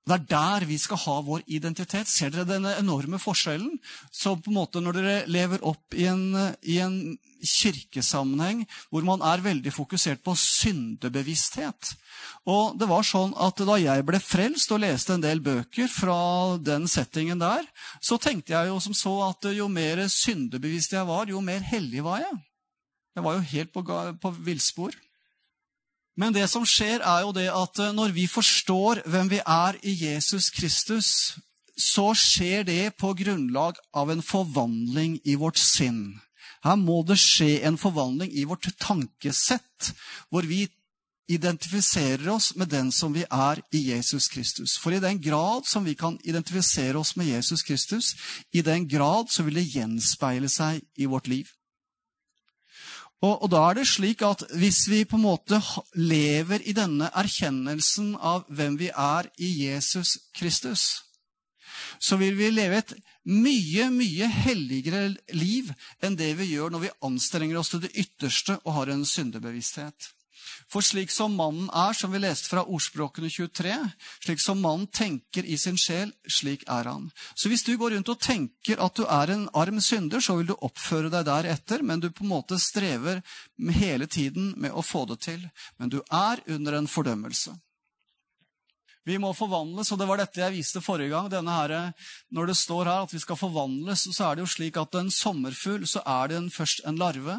Det 0.05 0.15
er 0.19 0.25
der 0.29 0.65
vi 0.69 0.77
skal 0.77 1.01
ha 1.01 1.15
vår 1.25 1.47
identitet. 1.49 2.09
Ser 2.11 2.33
dere 2.33 2.45
denne 2.45 2.75
enorme 2.77 3.17
forskjellen? 3.21 3.79
Så 4.13 4.35
på 4.37 4.53
en 4.53 4.59
måte 4.59 4.83
når 4.85 4.99
dere 4.99 5.15
lever 5.33 5.65
opp 5.65 5.97
i 5.97 6.05
en, 6.11 6.27
i 6.61 6.77
en 6.85 6.99
kirkesammenheng 7.45 8.67
hvor 8.93 9.05
man 9.07 9.25
er 9.25 9.41
veldig 9.45 9.73
fokusert 9.73 10.21
på 10.25 10.35
syndebevissthet. 10.37 11.95
Og 12.53 12.77
det 12.81 12.89
var 12.91 13.07
sånn 13.07 13.33
at 13.41 13.65
Da 13.65 13.79
jeg 13.81 14.05
ble 14.05 14.21
frelst 14.21 14.73
og 14.77 14.83
leste 14.85 15.17
en 15.17 15.25
del 15.25 15.41
bøker 15.41 15.89
fra 15.89 16.19
den 16.61 16.85
settingen 16.91 17.41
der, 17.41 17.65
så 18.05 18.19
tenkte 18.21 18.53
jeg 18.53 18.69
jo 18.69 18.81
som 18.85 18.97
så 18.97 19.15
at 19.31 19.49
jo 19.57 19.71
mer 19.73 20.05
syndebevisst 20.11 20.93
jeg 20.93 21.09
var, 21.09 21.33
jo 21.33 21.41
mer 21.41 21.65
hellig 21.65 22.05
var 22.05 22.21
jeg. 22.27 22.37
Jeg 23.17 23.25
var 23.25 23.39
jo 23.39 23.49
helt 23.55 23.73
på, 23.73 23.85
på 24.21 24.37
villspor. 24.45 24.93
Men 26.17 26.35
det 26.35 26.47
som 26.51 26.67
skjer, 26.67 27.03
er 27.03 27.25
jo 27.25 27.33
det 27.35 27.49
at 27.51 27.81
eh, 27.83 27.95
når 27.95 28.15
vi 28.15 28.29
forstår 28.31 29.03
hvem 29.11 29.33
vi 29.33 29.41
er 29.43 29.79
i 29.83 29.97
Jesus 30.05 30.51
Kristus, 30.55 31.09
så 31.75 32.13
skjer 32.15 32.63
det 32.69 32.95
på 33.01 33.11
grunnlag 33.19 33.81
av 33.95 34.13
en 34.13 34.23
forvandling 34.23 35.19
i 35.27 35.35
vårt 35.35 35.59
sinn. 35.59 36.21
Her 36.65 36.79
må 36.81 37.03
det 37.05 37.19
skje 37.21 37.59
en 37.67 37.77
forvandling 37.81 38.31
i 38.33 38.47
vårt 38.49 38.71
tankesett, 38.81 39.91
hvor 40.31 40.47
vi 40.47 40.65
identifiserer 41.29 42.29
oss 42.29 42.53
med 42.55 42.69
den 42.69 42.93
som 42.93 43.13
vi 43.13 43.25
er 43.25 43.61
i 43.73 43.81
Jesus 43.91 44.29
Kristus. 44.29 44.77
For 44.81 44.93
i 44.93 45.03
den 45.03 45.21
grad 45.21 45.67
som 45.67 45.85
vi 45.85 45.97
kan 45.99 46.19
identifisere 46.23 47.01
oss 47.01 47.17
med 47.17 47.27
Jesus 47.33 47.63
Kristus, 47.63 48.15
i 48.53 48.63
den 48.63 48.89
grad 48.89 49.33
så 49.33 49.43
vil 49.43 49.59
det 49.59 49.71
gjenspeile 49.73 50.49
seg 50.53 50.85
i 50.97 51.09
vårt 51.11 51.29
liv. 51.29 51.49
Og, 53.23 53.43
og, 53.43 53.49
da 53.53 53.63
er 53.71 53.79
det 53.79 53.87
slik 53.89 54.23
at 54.27 54.43
hvis 54.59 54.85
vi 54.91 55.05
på 55.09 55.17
en 55.17 55.25
måte 55.25 55.61
lever 55.97 56.65
i 56.69 56.75
denne 56.77 57.09
erkjennelsen 57.17 58.15
av 58.19 58.45
hvem 58.53 58.77
vi 58.81 58.91
er 58.91 59.31
i 59.39 59.51
Jesus 59.65 60.19
Kristus, 60.37 61.05
så 62.01 62.19
vil 62.21 62.37
vi 62.37 62.51
leve 62.51 62.83
et 62.83 62.93
mye, 63.25 63.89
mye 63.95 64.29
helligere 64.29 65.15
liv 65.33 65.71
enn 66.05 66.19
det 66.19 66.35
vi 66.41 66.51
gjør 66.53 66.75
når 66.75 66.85
vi 66.85 66.93
anstrenger 67.09 67.61
oss 67.61 67.73
til 67.73 67.85
det 67.87 67.95
ytterste 67.95 68.59
og 68.65 68.77
har 68.81 68.93
en 68.93 69.07
syndebevissthet. 69.09 70.11
For 70.73 70.85
slik 70.85 71.13
som 71.13 71.35
mannen 71.39 71.69
er, 71.71 71.93
som 71.97 72.13
vi 72.15 72.21
leste 72.23 72.51
fra 72.51 72.65
Ordspråkene 72.65 73.31
23, 73.31 73.75
slik 74.25 74.41
som 74.43 74.63
mannen 74.63 74.87
tenker 74.89 75.47
i 75.47 75.59
sin 75.61 75.79
sjel, 75.81 76.13
slik 76.31 76.65
er 76.71 76.89
han. 76.91 77.11
Så 77.35 77.51
hvis 77.53 77.67
du 77.67 77.75
går 77.81 77.97
rundt 77.97 78.13
og 78.13 78.23
tenker 78.23 78.81
at 78.83 78.97
du 78.97 79.05
er 79.05 79.35
en 79.35 79.47
arm 79.55 79.81
synder, 79.85 80.25
så 80.25 80.39
vil 80.39 80.51
du 80.53 80.57
oppføre 80.57 81.13
deg 81.13 81.29
deretter, 81.29 81.85
men 81.85 82.03
du 82.03 82.11
på 82.11 82.25
en 82.27 82.33
måte 82.33 82.59
strever 82.63 83.23
hele 83.79 84.09
tiden 84.09 84.55
med 84.57 84.75
å 84.75 84.83
få 84.83 85.05
det 85.11 85.21
til. 85.29 85.47
Men 85.79 85.93
du 85.93 86.01
er 86.11 86.43
under 86.51 86.81
en 86.81 86.91
fordømmelse. 86.91 87.55
Vi 89.05 89.19
må 89.21 89.35
forvandles, 89.37 89.91
og 89.93 90.01
det 90.01 90.07
var 90.09 90.21
dette 90.21 90.41
jeg 90.41 90.55
viste 90.55 90.81
forrige 90.81 91.13
gang. 91.13 91.29
Her, 91.29 91.93
når 92.33 92.49
det 92.49 92.57
står 92.57 92.89
her 92.89 93.05
at 93.05 93.13
vi 93.13 93.21
skal 93.21 93.37
forvandles, 93.37 94.07
så 94.17 94.31
er 94.31 94.39
det 94.39 94.47
jo 94.47 94.53
slik 94.55 94.79
at 94.81 94.97
en 94.97 95.13
sommerfugl 95.13 95.85
så 95.89 96.01
er 96.09 96.33
det 96.33 96.41
først 96.55 96.87
en 96.89 96.97
larve. 97.01 97.37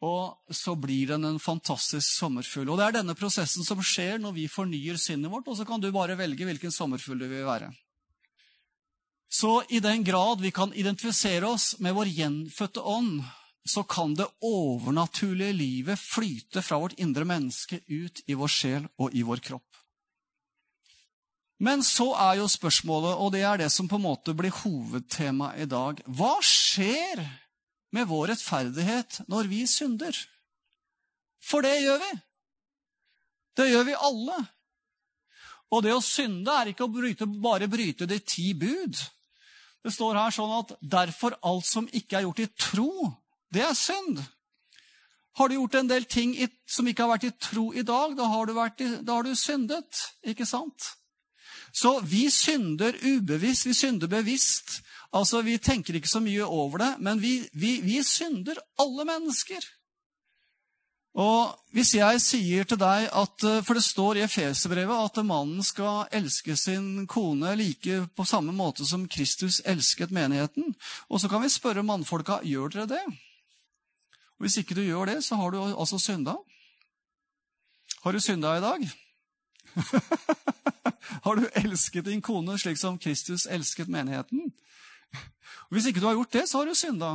Og 0.00 0.54
så 0.56 0.72
blir 0.80 1.10
den 1.12 1.26
en 1.28 1.38
fantastisk 1.42 2.08
sommerfugl. 2.08 2.70
Og 2.72 2.78
det 2.80 2.86
er 2.86 2.96
denne 3.00 3.16
prosessen 3.18 3.66
som 3.66 3.82
skjer 3.84 4.16
når 4.22 4.32
vi 4.38 4.46
fornyer 4.48 4.96
sinnet 4.96 5.32
vårt, 5.32 5.48
og 5.50 5.58
så 5.58 5.66
kan 5.68 5.82
du 5.82 5.90
bare 5.92 6.16
velge 6.16 6.48
hvilken 6.48 6.72
sommerfugl 6.72 7.20
du 7.20 7.26
vil 7.28 7.44
være. 7.44 7.68
Så 9.30 9.60
i 9.68 9.78
den 9.84 10.02
grad 10.04 10.40
vi 10.40 10.50
kan 10.50 10.72
identifisere 10.74 11.46
oss 11.46 11.76
med 11.78 11.94
vår 11.94 12.08
gjenfødte 12.16 12.82
ånd, 12.82 13.20
så 13.68 13.84
kan 13.84 14.14
det 14.16 14.26
overnaturlige 14.42 15.52
livet 15.52 16.00
flyte 16.00 16.62
fra 16.64 16.80
vårt 16.80 16.96
indre 16.98 17.28
menneske 17.28 17.82
ut 17.86 18.24
i 18.26 18.34
vår 18.34 18.50
sjel 18.50 18.88
og 18.98 19.14
i 19.14 19.22
vår 19.22 19.44
kropp. 19.44 19.66
Men 21.60 21.84
så 21.84 22.08
er 22.16 22.38
jo 22.40 22.48
spørsmålet, 22.48 23.20
og 23.20 23.34
det 23.36 23.44
er 23.44 23.60
det 23.60 23.68
som 23.72 23.88
på 23.88 24.00
en 24.00 24.06
måte 24.08 24.32
blir 24.34 24.54
hovedtema 24.62 25.52
i 25.60 25.68
dag 25.68 26.00
Hva 26.08 26.38
skjer 26.40 27.20
med 27.94 28.08
vår 28.10 28.32
rettferdighet 28.32 29.22
når 29.30 29.50
vi 29.50 29.64
synder. 29.68 30.16
For 31.42 31.64
det 31.64 31.80
gjør 31.82 32.00
vi. 32.02 32.10
Det 33.56 33.68
gjør 33.70 33.86
vi 33.88 34.00
alle. 34.08 34.40
Og 35.70 35.84
det 35.86 35.94
å 35.94 36.02
synde 36.02 36.52
er 36.54 36.72
ikke 36.72 36.86
å 36.86 36.92
bryte, 36.92 37.26
bare 37.26 37.70
bryte 37.70 38.08
de 38.10 38.18
ti 38.22 38.50
bud. 38.58 38.98
Det 39.80 39.92
står 39.94 40.18
her 40.18 40.34
sånn 40.34 40.52
at 40.58 40.74
derfor 40.82 41.38
alt 41.46 41.66
som 41.66 41.88
ikke 41.88 42.18
er 42.18 42.26
gjort 42.26 42.42
i 42.44 42.50
tro, 42.58 42.92
det 43.50 43.64
er 43.64 43.76
synd. 43.78 44.20
Har 45.38 45.48
du 45.48 45.56
gjort 45.56 45.78
en 45.78 45.88
del 45.88 46.04
ting 46.10 46.34
som 46.68 46.88
ikke 46.90 47.06
har 47.06 47.14
vært 47.14 47.28
i 47.30 47.36
tro 47.38 47.70
i 47.72 47.84
dag, 47.86 48.16
da 48.18 48.26
har 48.28 48.50
i, 48.50 48.88
da 49.00 49.14
har 49.14 49.24
du 49.24 49.34
syndet. 49.38 50.02
Ikke 50.26 50.46
sant? 50.46 50.90
Så 51.72 52.00
vi 52.02 52.26
synder 52.34 52.96
ubevisst, 52.98 53.66
vi 53.66 53.74
synder 53.78 54.10
bevisst. 54.10 54.80
Altså, 55.12 55.42
Vi 55.42 55.58
tenker 55.58 55.94
ikke 55.94 56.08
så 56.08 56.20
mye 56.20 56.44
over 56.44 56.78
det, 56.78 56.94
men 57.00 57.20
vi, 57.22 57.48
vi, 57.52 57.80
vi 57.80 58.02
synder, 58.02 58.58
alle 58.78 59.04
mennesker. 59.04 59.64
Og 61.18 61.56
hvis 61.74 61.96
jeg 61.96 62.20
sier 62.22 62.66
til 62.70 62.78
deg 62.78 63.08
at 63.10 63.42
eh, 63.42 63.62
For 63.66 63.74
det 63.74 63.82
står 63.82 64.20
i 64.20 64.22
Efeserbrevet 64.22 64.94
at 64.94 65.24
mannen 65.26 65.62
skal 65.66 66.06
elske 66.14 66.54
sin 66.56 67.08
kone 67.10 67.56
like 67.58 68.04
på 68.14 68.24
samme 68.24 68.54
måte 68.54 68.86
som 68.86 69.08
Kristus 69.10 69.58
elsket 69.66 70.14
menigheten. 70.14 70.74
Og 71.10 71.20
så 71.20 71.28
kan 71.28 71.42
vi 71.42 71.50
spørre 71.50 71.82
mannfolka 71.82 72.38
gjør 72.46 72.70
dere 72.70 72.86
det. 72.94 73.02
Og 74.38 74.46
Hvis 74.46 74.56
ikke 74.62 74.74
du 74.78 74.82
gjør 74.86 75.10
det, 75.10 75.24
så 75.24 75.34
har 75.34 75.50
du 75.50 75.58
altså 75.62 75.98
synda. 75.98 76.36
Har 78.02 78.12
du 78.12 78.20
synda 78.20 78.54
i 78.56 78.60
dag? 78.60 78.90
har 81.24 81.34
du 81.34 81.48
elsket 81.54 82.06
din 82.06 82.22
kone 82.22 82.58
slik 82.58 82.78
som 82.78 82.98
Kristus 82.98 83.46
elsket 83.50 83.88
menigheten? 83.88 84.52
Hvis 85.70 85.86
ikke 85.86 86.02
du 86.02 86.08
har 86.08 86.18
gjort 86.18 86.34
det, 86.34 86.48
så 86.50 86.60
har 86.60 86.66
du 86.66 86.74
synda. 86.74 87.12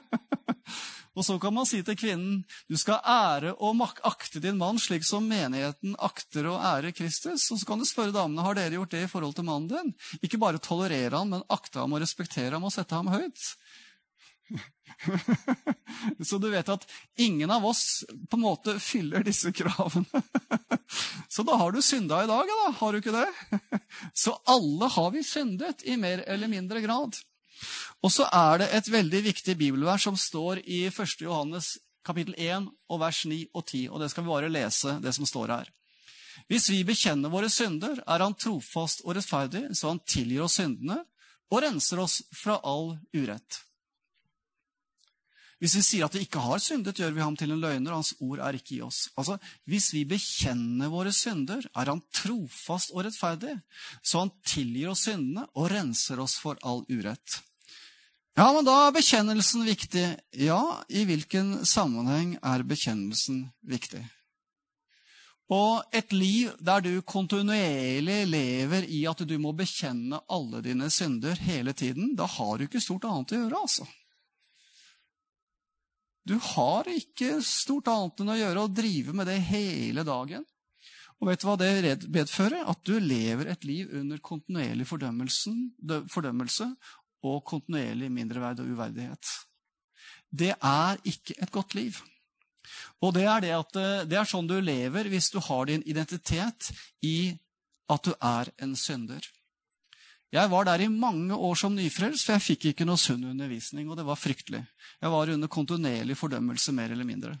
og 1.16 1.26
så 1.26 1.36
kan 1.42 1.52
man 1.52 1.68
si 1.68 1.82
til 1.84 1.98
kvinnen 1.98 2.38
du 2.70 2.76
skal 2.80 3.02
ære 3.04 3.52
og 3.60 3.82
akte 4.08 4.40
din 4.40 4.56
mann 4.60 4.80
slik 4.80 5.04
som 5.04 5.28
menigheten 5.28 5.96
akter 6.00 6.48
å 6.48 6.56
ære 6.56 6.94
Kristus. 6.96 7.50
Og 7.52 7.60
så 7.60 7.68
kan 7.68 7.80
du 7.80 7.88
spørre 7.88 8.16
damene 8.16 8.46
har 8.46 8.56
dere 8.56 8.78
gjort 8.78 8.96
det 8.96 9.04
i 9.04 9.10
forhold 9.12 9.36
til 9.36 9.48
mannen 9.48 9.68
din. 9.68 9.92
Ikke 10.24 10.40
bare 10.40 10.62
tolerere 10.62 11.20
han, 11.20 11.28
men 11.36 11.44
akte 11.52 11.82
ham 11.82 11.92
og 11.92 12.00
respektere 12.00 12.56
ham 12.56 12.64
og 12.64 12.72
sette 12.72 12.96
ham 12.96 13.12
høyt. 13.12 13.44
Så 16.28 16.38
du 16.38 16.48
vet 16.50 16.68
at 16.68 16.86
ingen 17.16 17.50
av 17.50 17.64
oss 17.66 18.04
på 18.30 18.36
en 18.36 18.44
måte 18.44 18.78
fyller 18.82 19.24
disse 19.26 19.52
kravene. 19.52 20.22
Så 21.28 21.44
da 21.46 21.56
har 21.60 21.72
du 21.72 21.82
synda 21.82 22.24
i 22.24 22.28
dag, 22.30 22.48
da. 22.48 22.70
Har 22.80 22.92
du 22.92 22.98
ikke 23.00 23.14
det? 23.14 23.60
Så 24.16 24.34
alle 24.48 24.88
har 24.90 25.10
vi 25.14 25.22
syndet 25.24 25.84
i 25.86 25.96
mer 26.00 26.24
eller 26.26 26.50
mindre 26.50 26.80
grad. 26.82 27.20
Og 28.00 28.12
så 28.12 28.26
er 28.32 28.62
det 28.62 28.70
et 28.72 28.88
veldig 28.88 29.20
viktig 29.28 29.56
bibelvers 29.60 30.06
som 30.08 30.16
står 30.16 30.62
i 30.64 30.86
1. 30.88 31.20
Johannes 31.20 31.74
kapittel 32.06 32.34
1 32.38 32.68
og 32.88 33.00
vers 33.02 33.24
9 33.28 33.42
og 33.52 33.64
10. 33.66 33.88
Og 33.92 34.00
det 34.00 34.10
skal 34.12 34.24
vi 34.24 34.32
bare 34.32 34.52
lese, 34.52 34.96
det 35.04 35.12
som 35.16 35.28
står 35.28 35.54
her. 35.56 35.72
Hvis 36.48 36.70
vi 36.72 36.82
bekjenner 36.86 37.32
våre 37.32 37.50
synder, 37.52 38.00
er 38.06 38.24
Han 38.24 38.34
trofast 38.34 39.04
og 39.04 39.16
rettferdig, 39.16 39.68
så 39.76 39.92
Han 39.92 40.00
tilgir 40.06 40.46
oss 40.46 40.56
syndene 40.56 41.02
og 41.50 41.62
renser 41.62 42.00
oss 42.00 42.22
fra 42.32 42.60
all 42.64 42.96
urett. 43.12 43.64
Hvis 45.60 45.74
vi 45.76 45.82
sier 45.84 46.06
at 46.06 46.14
vi 46.16 46.22
ikke 46.24 46.40
har 46.40 46.60
syndet, 46.62 46.96
gjør 46.96 47.12
vi 47.12 47.20
ham 47.20 47.34
til 47.36 47.50
en 47.52 47.60
løgner, 47.60 47.92
og 47.92 48.00
hans 48.00 48.14
ord 48.24 48.40
er 48.40 48.56
ikke 48.56 48.78
i 48.78 48.80
oss. 48.80 49.10
Altså, 49.20 49.36
Hvis 49.68 49.90
vi 49.92 50.06
bekjenner 50.08 50.88
våre 50.88 51.12
synder, 51.12 51.66
er 51.76 51.90
han 51.92 52.00
trofast 52.16 52.94
og 52.94 53.04
rettferdig, 53.04 53.58
så 54.00 54.24
han 54.24 54.32
tilgir 54.40 54.94
oss 54.94 55.04
syndene 55.04 55.44
og 55.52 55.68
renser 55.68 56.22
oss 56.24 56.38
for 56.40 56.56
all 56.64 56.86
urett. 56.88 57.42
Ja, 58.38 58.46
men 58.54 58.64
da 58.64 58.76
er 58.86 58.94
bekjennelsen 58.94 59.66
viktig. 59.66 60.06
Ja, 60.38 60.62
i 60.88 61.02
hvilken 61.08 61.60
sammenheng 61.66 62.36
er 62.46 62.62
bekjennelsen 62.66 63.48
viktig? 63.66 64.04
Og 65.50 65.82
et 65.90 66.12
liv 66.14 66.52
der 66.62 66.84
du 66.84 66.92
kontinuerlig 67.02 68.20
lever 68.30 68.86
i 68.86 69.00
at 69.10 69.24
du 69.26 69.34
må 69.42 69.50
bekjenne 69.58 70.20
alle 70.30 70.60
dine 70.62 70.86
synder 70.94 71.34
hele 71.42 71.74
tiden, 71.74 72.14
da 72.14 72.28
har 72.38 72.58
du 72.58 72.68
ikke 72.68 72.82
stort 72.82 73.08
annet 73.08 73.34
å 73.34 73.40
gjøre, 73.40 73.64
altså. 73.64 73.88
Du 76.22 76.36
har 76.52 76.86
ikke 76.92 77.40
stort 77.42 77.90
annet 77.90 78.22
enn 78.22 78.30
å 78.30 78.38
gjøre 78.38 78.62
å 78.62 78.70
drive 78.70 79.16
med 79.16 79.26
det 79.26 79.40
hele 79.48 80.06
dagen. 80.06 80.46
Og 81.20 81.28
vet 81.28 81.42
du 81.42 81.48
hva 81.48 81.56
det 81.60 82.06
medfører? 82.08 82.62
At 82.70 82.80
du 82.86 82.94
lever 83.02 83.50
et 83.50 83.64
liv 83.68 83.90
under 83.98 84.22
kontinuerlig 84.24 84.86
fordømmelse 84.88 86.68
og 87.26 87.42
kontinuerlig 87.48 88.10
mindreverd 88.12 88.62
og 88.62 88.70
uverdighet. 88.72 89.34
Det 90.30 90.54
er 90.54 91.00
ikke 91.04 91.36
et 91.42 91.52
godt 91.52 91.74
liv. 91.74 91.98
Og 93.02 93.14
det 93.16 93.24
er, 93.26 93.40
det, 93.42 93.52
at, 93.56 93.76
eh, 93.80 94.06
det 94.08 94.18
er 94.20 94.28
sånn 94.28 94.48
du 94.48 94.58
lever 94.62 95.08
hvis 95.10 95.30
du 95.32 95.40
har 95.42 95.66
din 95.68 95.84
identitet 95.88 96.70
i 97.06 97.32
at 97.90 98.06
du 98.06 98.12
er 98.14 98.52
en 98.62 98.76
synder. 98.78 99.24
Jeg 100.30 100.46
var 100.52 100.68
der 100.68 100.84
i 100.84 100.92
mange 100.92 101.34
år 101.34 101.56
som 101.58 101.74
nyfrelst, 101.74 102.22
for 102.22 102.36
jeg 102.36 102.44
fikk 102.44 102.66
ikke 102.70 102.86
noe 102.86 103.00
sunn 103.00 103.24
undervisning. 103.32 103.88
Og 103.90 103.98
det 103.98 104.06
var 104.06 104.20
fryktelig. 104.20 104.62
Jeg 105.02 105.10
var 105.10 105.32
under 105.32 105.50
kontinuerlig 105.50 106.14
fordømmelse, 106.14 106.74
mer 106.76 106.94
eller 106.94 107.08
mindre. 107.08 107.34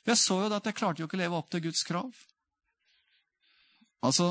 For 0.00 0.14
jeg 0.14 0.22
så 0.22 0.38
jo 0.46 0.54
at 0.56 0.70
jeg 0.70 0.78
klarte 0.78 1.02
jo 1.02 1.10
ikke 1.10 1.18
å 1.18 1.20
leve 1.20 1.36
opp 1.36 1.50
til 1.52 1.66
Guds 1.66 1.84
krav. 1.84 2.22
Altså, 4.06 4.30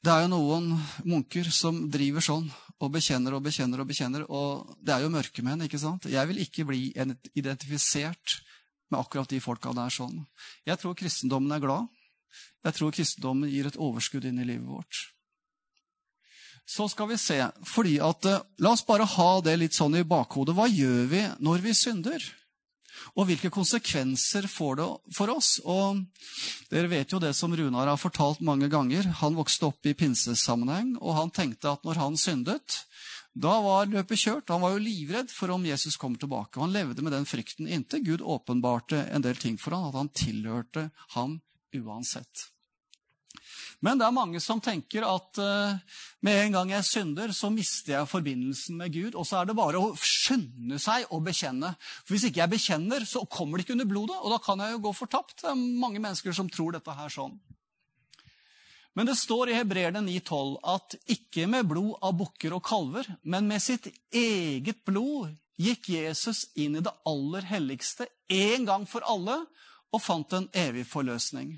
det 0.00 0.12
er 0.12 0.24
jo 0.24 0.32
noen 0.32 0.70
munker 1.04 1.50
som 1.52 1.82
driver 1.92 2.24
sånn, 2.24 2.48
og 2.80 2.92
bekjenner 2.94 3.36
og 3.36 3.44
bekjenner 3.44 3.82
og 3.82 3.90
bekjenner. 3.90 4.24
Og 4.32 4.74
det 4.80 4.94
er 4.94 5.04
jo 5.04 5.12
mørkemenn, 5.12 5.66
ikke 5.66 5.80
sant? 5.80 6.08
Jeg 6.08 6.30
vil 6.30 6.40
ikke 6.40 6.64
bli 6.70 6.86
identifisert 7.36 8.40
med 8.90 9.02
akkurat 9.02 9.28
de 9.30 9.42
folka 9.44 9.74
der 9.76 9.92
sånn. 9.92 10.22
Jeg 10.66 10.80
tror 10.80 10.96
kristendommen 10.96 11.52
er 11.52 11.62
glad. 11.62 11.88
Jeg 12.64 12.76
tror 12.78 12.94
kristendommen 12.96 13.52
gir 13.52 13.68
et 13.68 13.80
overskudd 13.80 14.24
inn 14.28 14.40
i 14.40 14.48
livet 14.48 14.68
vårt 14.68 15.04
så 16.70 16.86
skal 16.88 17.08
vi 17.10 17.18
se 17.18 17.38
fordi 17.66 17.98
at, 18.02 18.26
eh, 18.26 18.42
La 18.58 18.70
oss 18.70 18.86
bare 18.86 19.06
ha 19.06 19.40
det 19.40 19.56
litt 19.58 19.74
sånn 19.74 19.96
i 19.98 20.06
bakhodet. 20.06 20.54
Hva 20.54 20.68
gjør 20.68 21.08
vi 21.10 21.22
når 21.40 21.64
vi 21.64 21.74
synder? 21.74 22.22
Og 23.16 23.28
hvilke 23.28 23.50
konsekvenser 23.52 24.48
får 24.50 24.80
det 24.80 24.88
for 25.16 25.32
oss? 25.32 25.56
Og 25.64 26.02
Dere 26.70 26.90
vet 26.90 27.12
jo 27.12 27.20
det 27.22 27.32
som 27.36 27.54
Runar 27.56 27.90
har 27.90 28.00
fortalt 28.00 28.42
mange 28.44 28.68
ganger. 28.72 29.08
Han 29.22 29.38
vokste 29.38 29.70
opp 29.70 29.86
i 29.86 29.96
pinsesammenheng, 29.96 30.96
og 31.00 31.16
han 31.18 31.34
tenkte 31.34 31.72
at 31.72 31.84
når 31.86 32.00
han 32.02 32.20
syndet, 32.20 32.84
da 33.34 33.56
var 33.62 33.90
løpet 33.90 34.18
kjørt. 34.18 34.50
Han 34.50 34.62
var 34.64 34.74
jo 34.74 34.82
livredd 34.82 35.30
for 35.32 35.54
om 35.54 35.66
Jesus 35.66 35.98
kom 36.00 36.16
tilbake. 36.18 36.60
Han 36.60 36.74
levde 36.74 37.02
med 37.02 37.14
den 37.14 37.28
frykten 37.28 37.68
inntil 37.70 38.02
Gud 38.06 38.24
åpenbarte 38.26 39.04
en 39.10 39.22
del 39.26 39.38
ting 39.38 39.58
for 39.60 39.76
ham, 39.76 39.90
at 39.90 40.00
han 40.00 40.14
tilhørte 40.14 40.88
ham 41.14 41.38
uansett. 41.76 42.50
Men 43.84 44.00
det 44.00 44.06
er 44.06 44.16
mange 44.16 44.40
som 44.42 44.60
tenker 44.62 45.06
at 45.08 45.40
uh, 45.40 46.00
med 46.24 46.40
en 46.44 46.56
gang 46.58 46.72
jeg 46.74 46.88
synder, 46.88 47.32
så 47.36 47.50
mister 47.52 47.96
jeg 47.96 48.10
forbindelsen 48.10 48.80
med 48.80 48.92
Gud. 48.94 49.14
Og 49.14 49.26
så 49.28 49.40
er 49.40 49.50
det 49.50 49.58
bare 49.58 49.80
å 49.80 49.92
skynde 49.96 50.80
seg 50.82 51.08
å 51.10 51.22
bekjenne. 51.24 51.72
For 52.04 52.14
Hvis 52.14 52.28
ikke 52.28 52.42
jeg 52.44 52.54
bekjenner, 52.56 53.06
så 53.08 53.24
kommer 53.30 53.58
det 53.58 53.66
ikke 53.66 53.78
under 53.78 53.90
blodet, 53.92 54.18
og 54.20 54.34
da 54.34 54.40
kan 54.44 54.64
jeg 54.64 54.76
jo 54.76 54.84
gå 54.88 54.94
fortapt. 55.00 55.38
Det 55.42 55.50
er 55.52 55.58
mange 55.58 56.02
mennesker 56.02 56.36
som 56.36 56.50
tror 56.52 56.76
dette 56.76 56.96
her 56.96 57.12
sånn. 57.12 57.38
Men 58.98 59.06
det 59.06 59.16
står 59.20 59.52
i 59.52 59.56
Hebreerne 59.56 60.02
9,12 60.02 60.56
at 60.72 60.96
ikke 61.14 61.46
med 61.48 61.68
blod 61.70 61.94
av 62.04 62.16
bukker 62.18 62.56
og 62.56 62.64
kalver, 62.66 63.06
men 63.22 63.46
med 63.48 63.62
sitt 63.62 63.86
eget 64.10 64.82
blod 64.84 65.30
gikk 65.60 65.92
Jesus 65.92 66.48
inn 66.58 66.78
i 66.78 66.82
det 66.84 66.92
aller 67.06 67.46
helligste 67.46 68.08
en 68.32 68.66
gang 68.66 68.86
for 68.88 69.04
alle 69.06 69.36
og 69.90 70.02
fant 70.02 70.34
en 70.36 70.48
evig 70.56 70.86
forløsning. 70.88 71.54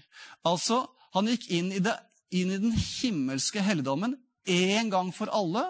Altså, 0.48 0.84
han 1.12 1.28
gikk 1.28 1.48
inn 1.52 1.72
i, 1.72 1.80
det, 1.84 1.94
inn 2.32 2.52
i 2.52 2.60
den 2.60 2.72
himmelske 2.76 3.62
helligdommen 3.64 4.16
en 4.48 4.90
gang 4.92 5.12
for 5.14 5.30
alle 5.32 5.68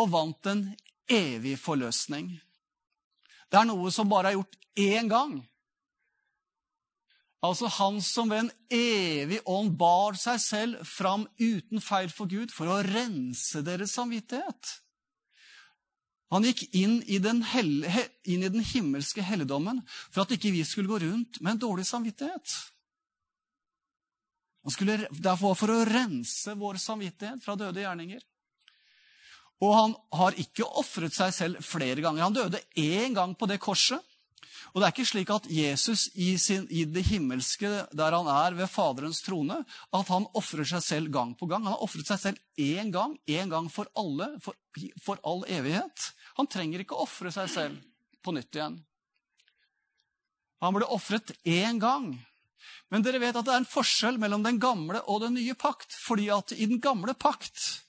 og 0.00 0.10
vant 0.12 0.48
en 0.50 0.66
evig 1.10 1.56
forløsning. 1.60 2.32
Det 3.52 3.60
er 3.60 3.68
noe 3.68 3.92
som 3.92 4.10
bare 4.10 4.32
er 4.32 4.38
gjort 4.38 4.58
én 4.80 5.08
gang. 5.10 5.40
Altså 7.42 7.66
han 7.74 7.98
som 8.04 8.30
ved 8.30 8.44
en 8.44 8.52
evig 8.70 9.40
ånd 9.50 9.74
bar 9.78 10.14
seg 10.18 10.38
selv 10.40 10.86
fram 10.86 11.26
uten 11.40 11.82
feil 11.82 12.10
for 12.14 12.30
Gud 12.30 12.54
for 12.54 12.70
å 12.70 12.82
rense 12.86 13.64
deres 13.66 13.94
samvittighet. 13.98 14.76
Han 16.32 16.46
gikk 16.48 16.62
inn 16.78 17.00
i 17.12 17.18
den, 17.20 17.42
helle, 17.44 18.06
inn 18.24 18.46
i 18.46 18.52
den 18.52 18.62
himmelske 18.64 19.24
helligdommen 19.26 19.82
for 20.06 20.22
at 20.22 20.32
ikke 20.32 20.54
vi 20.54 20.62
skulle 20.64 20.88
gå 20.88 21.02
rundt 21.02 21.42
med 21.42 21.56
en 21.56 21.64
dårlig 21.66 21.84
samvittighet. 21.90 22.54
Han 24.62 24.74
skulle 24.74 25.08
derfor 25.10 25.56
for 25.58 25.72
å 25.74 25.82
rense 25.88 26.54
vår 26.58 26.78
samvittighet 26.82 27.42
fra 27.42 27.56
døde 27.58 27.82
gjerninger. 27.82 28.22
Og 29.62 29.74
han 29.76 29.92
har 30.18 30.38
ikke 30.42 30.66
ofret 30.80 31.14
seg 31.14 31.34
selv 31.34 31.66
flere 31.66 32.02
ganger. 32.02 32.24
Han 32.26 32.36
døde 32.36 32.62
én 32.78 33.14
gang 33.14 33.34
på 33.38 33.46
det 33.50 33.60
korset. 33.62 34.02
Og 34.72 34.80
det 34.80 34.86
er 34.86 34.94
ikke 34.94 35.04
slik 35.06 35.30
at 35.34 35.46
Jesus 35.52 36.06
i, 36.16 36.32
sin, 36.40 36.64
i, 36.72 36.86
det 36.88 37.04
himmelske, 37.10 37.68
der 37.92 38.14
han 38.16 38.28
er 38.30 38.56
ved 38.56 38.70
Faderens 38.72 39.20
trone, 39.24 39.58
at 39.92 40.12
han 40.12 40.26
ofrer 40.38 40.64
seg 40.68 40.84
selv 40.84 41.12
gang 41.12 41.34
på 41.36 41.48
gang. 41.50 41.66
Han 41.66 41.74
har 41.74 41.84
ofret 41.84 42.08
seg 42.08 42.22
selv 42.22 42.62
én 42.62 42.92
gang, 42.94 43.18
én 43.28 43.52
gang 43.52 43.68
for 43.72 43.90
alle, 43.98 44.30
for, 44.40 44.56
for 45.04 45.20
all 45.28 45.44
evighet. 45.50 46.08
Han 46.40 46.48
trenger 46.48 46.82
ikke 46.82 46.98
ofre 47.04 47.34
seg 47.34 47.52
selv 47.52 47.84
på 48.24 48.32
nytt 48.32 48.56
igjen. 48.56 48.80
Han 50.62 50.76
ble 50.78 50.88
ofret 50.94 51.34
én 51.44 51.82
gang. 51.82 52.14
Men 52.90 53.04
dere 53.04 53.20
vet 53.22 53.36
at 53.36 53.46
det 53.46 53.54
er 53.54 53.62
en 53.62 53.68
forskjell 53.68 54.18
mellom 54.20 54.44
den 54.44 54.60
gamle 54.62 55.00
og 55.06 55.22
den 55.24 55.34
nye 55.38 55.54
pakt. 55.54 55.92
fordi 56.06 56.28
at 56.30 56.52
i 56.52 56.66
den 56.66 56.80
gamle 56.80 57.14
pakt 57.14 57.82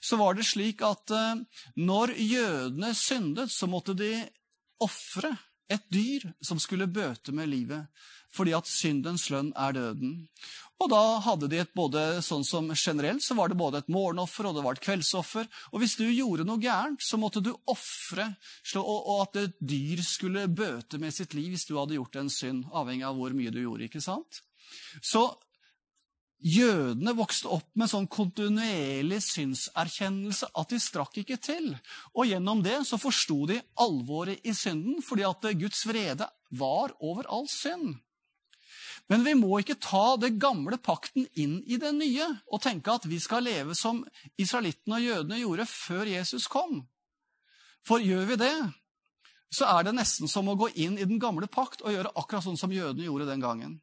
så 0.00 0.16
var 0.16 0.34
det 0.34 0.46
slik 0.46 0.82
at 0.82 1.10
eh, 1.14 1.42
når 1.76 2.14
jødene 2.18 2.94
syndet, 2.94 3.50
så 3.50 3.66
måtte 3.66 3.94
de 3.94 4.12
ofre 4.82 5.30
et 5.68 5.84
dyr 5.92 6.24
som 6.42 6.58
skulle 6.58 6.88
bøte 6.90 7.32
med 7.32 7.50
livet, 7.50 7.86
fordi 8.34 8.54
at 8.56 8.68
syndens 8.68 9.28
lønn 9.30 9.52
er 9.56 9.76
døden. 9.76 10.14
Og 10.78 10.90
da 10.92 11.02
hadde 11.24 11.48
de 11.50 11.58
et 11.58 11.72
både 11.74 12.20
sånn 12.22 12.44
som 12.46 12.70
generelt 12.70 13.24
så 13.24 13.34
var 13.34 13.50
det 13.50 13.58
både 13.58 13.80
et 13.82 13.90
morgenoffer 13.90 14.46
og 14.46 14.54
det 14.54 14.62
var 14.62 14.78
et 14.78 14.84
kveldsoffer. 14.84 15.48
Og 15.72 15.82
hvis 15.82 15.96
du 15.98 16.04
gjorde 16.06 16.46
noe 16.46 16.62
gærent, 16.62 17.02
så 17.02 17.18
måtte 17.18 17.42
du 17.42 17.50
ofre, 17.66 18.28
og 18.78 19.10
at 19.24 19.40
et 19.42 19.58
dyr 19.58 20.04
skulle 20.06 20.46
bøte 20.46 21.00
med 21.02 21.14
sitt 21.14 21.34
liv 21.34 21.50
hvis 21.54 21.66
du 21.66 21.74
hadde 21.80 21.98
gjort 21.98 22.20
en 22.20 22.30
synd, 22.30 22.68
avhengig 22.70 23.08
av 23.08 23.18
hvor 23.18 23.34
mye 23.34 23.50
du 23.54 23.60
gjorde. 23.64 23.90
ikke 23.90 24.04
sant? 24.04 24.42
Så 25.02 25.26
Jødene 26.38 27.16
vokste 27.18 27.50
opp 27.50 27.66
med 27.74 27.90
sånn 27.90 28.06
kontinuerlig 28.06 29.18
synserkjennelse 29.26 30.46
at 30.54 30.70
de 30.70 30.78
strakk 30.78 31.16
ikke 31.24 31.38
til. 31.42 31.72
Og 32.14 32.30
gjennom 32.30 32.62
det 32.62 32.76
så 32.86 32.94
forsto 33.02 33.40
de 33.50 33.56
alvoret 33.82 34.46
i 34.46 34.54
synden, 34.54 35.00
fordi 35.02 35.26
at 35.26 35.48
Guds 35.58 35.82
vrede 35.90 36.28
var 36.54 36.94
over 37.02 37.26
all 37.26 37.50
synd. 37.50 37.96
Men 39.08 39.24
vi 39.24 39.32
må 39.38 39.60
ikke 39.60 39.78
ta 39.80 40.18
det 40.20 40.34
gamle 40.40 40.76
pakten 40.84 41.24
inn 41.40 41.58
i 41.64 41.78
den 41.80 42.00
nye 42.02 42.26
og 42.52 42.60
tenke 42.64 42.92
at 42.92 43.06
vi 43.08 43.20
skal 43.22 43.46
leve 43.46 43.76
som 43.76 44.02
israelittene 44.36 44.98
og 44.98 45.06
jødene 45.06 45.40
gjorde 45.40 45.68
før 45.70 46.10
Jesus 46.10 46.48
kom. 46.52 46.82
For 47.86 48.04
gjør 48.04 48.26
vi 48.28 48.36
det, 48.42 48.54
så 49.48 49.68
er 49.72 49.86
det 49.86 49.96
nesten 49.96 50.28
som 50.28 50.50
å 50.50 50.58
gå 50.60 50.68
inn 50.76 50.98
i 51.00 51.06
den 51.08 51.20
gamle 51.22 51.48
pakt 51.48 51.80
og 51.80 51.94
gjøre 51.94 52.12
akkurat 52.20 52.44
sånn 52.44 52.60
som 52.60 52.74
jødene 52.74 53.08
gjorde 53.08 53.30
den 53.30 53.44
gangen. 53.44 53.78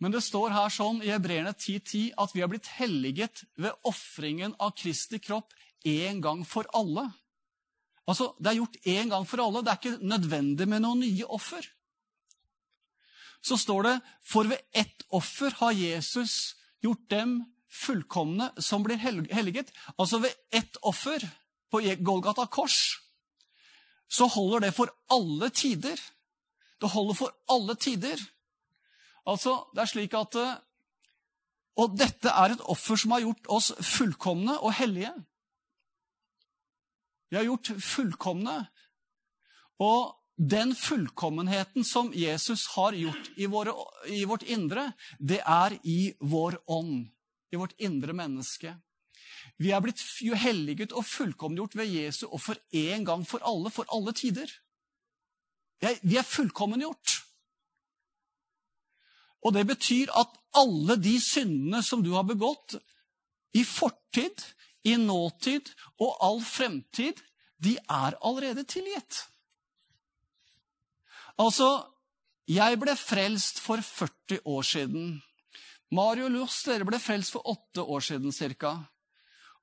Men 0.00 0.12
det 0.12 0.22
står 0.24 0.52
her 0.52 0.72
sånn 0.72 1.00
i 1.04 1.12
Hebreerne 1.12 1.52
10.10 1.52 2.12
at 2.20 2.36
vi 2.36 2.44
har 2.44 2.52
blitt 2.52 2.68
helliget 2.76 3.44
ved 3.60 3.76
ofringen 3.88 4.54
av 4.60 4.72
Kristi 4.76 5.20
kropp 5.20 5.56
én 5.88 6.20
gang 6.24 6.44
for 6.44 6.68
alle. 6.76 7.06
Altså, 8.08 8.34
Det 8.40 8.50
er 8.50 8.60
gjort 8.60 8.80
én 8.84 9.08
gang 9.08 9.26
for 9.28 9.40
alle. 9.44 9.62
Det 9.62 9.72
er 9.72 9.80
ikke 9.80 10.08
nødvendig 10.08 10.68
med 10.68 10.82
noen 10.82 11.00
nye 11.04 11.28
offer. 11.28 11.64
Så 13.42 13.56
står 13.56 13.82
det 13.82 13.96
for 14.22 14.48
ved 14.48 14.60
ett 14.72 15.04
offer 15.10 15.54
har 15.62 15.72
Jesus 15.72 16.56
gjort 16.84 17.08
dem 17.10 17.38
fullkomne 17.70 18.50
som 18.58 18.82
blir 18.84 19.00
helliget. 19.00 19.72
Altså 19.96 20.20
ved 20.22 20.34
ett 20.50 20.76
offer 20.82 21.24
på 21.70 21.80
Golgata 22.04 22.46
kors 22.46 23.00
så 24.10 24.26
holder 24.26 24.66
det 24.66 24.74
for 24.74 24.90
alle 25.14 25.48
tider. 25.54 26.00
Det 26.82 26.90
holder 26.90 27.14
for 27.14 27.34
alle 27.48 27.76
tider. 27.78 28.18
Altså, 29.26 29.68
det 29.74 29.82
er 29.84 29.90
slik 29.92 30.14
at 30.18 30.34
eh, 30.34 30.58
Og 31.78 31.94
dette 31.96 32.28
er 32.28 32.52
et 32.52 32.62
offer 32.68 32.98
som 32.98 33.12
har 33.14 33.22
gjort 33.22 33.46
oss 33.48 33.70
fullkomne 33.80 34.58
og 34.58 34.74
hellige. 34.74 35.12
Vi 37.30 37.36
har 37.38 37.46
gjort 37.46 37.70
fullkomne. 37.78 38.56
Og 39.78 40.10
den 40.40 40.74
fullkommenheten 40.74 41.84
som 41.84 42.12
Jesus 42.14 42.66
har 42.66 42.92
gjort 42.92 43.30
i, 43.36 43.46
våre, 43.46 43.74
i 44.08 44.24
vårt 44.24 44.42
indre, 44.42 44.92
det 45.18 45.42
er 45.44 45.76
i 45.84 46.14
vår 46.20 46.56
ånd, 46.64 47.10
i 47.52 47.58
vårt 47.60 47.74
indre 47.76 48.14
menneske. 48.16 48.72
Vi 49.60 49.72
er 49.76 49.82
blitt 49.84 50.00
helliget 50.40 50.94
og 50.96 51.04
fullkommengjort 51.04 51.76
ved 51.76 51.92
Jesu 51.92 52.24
for 52.40 52.56
én 52.72 53.04
gang 53.04 53.26
for 53.28 53.44
alle, 53.44 53.68
for 53.70 53.84
alle 53.92 54.14
tider. 54.16 54.48
Vi 55.80 56.16
er 56.16 56.24
fullkommengjort. 56.24 57.18
Og 59.44 59.52
det 59.52 59.66
betyr 59.68 60.12
at 60.16 60.32
alle 60.56 60.96
de 60.96 61.18
syndene 61.20 61.82
som 61.84 62.00
du 62.04 62.14
har 62.16 62.24
begått 62.28 62.78
i 63.56 63.64
fortid, 63.64 64.40
i 64.88 64.96
nåtid 64.96 65.68
og 66.00 66.16
all 66.24 66.40
fremtid, 66.44 67.20
de 67.60 67.76
er 67.76 68.16
allerede 68.24 68.64
tilgitt. 68.64 69.26
Altså, 71.40 71.68
jeg 72.50 72.76
ble 72.82 72.94
frelst 72.98 73.60
for 73.64 73.80
40 73.80 74.42
år 74.44 74.66
siden. 74.66 75.10
Mario 75.94 76.28
Lurs, 76.30 76.60
dere 76.66 76.86
ble 76.86 77.00
frelst 77.02 77.34
for 77.34 77.46
åtte 77.48 77.82
år 77.82 78.04
siden 78.04 78.34
ca. 78.60 78.74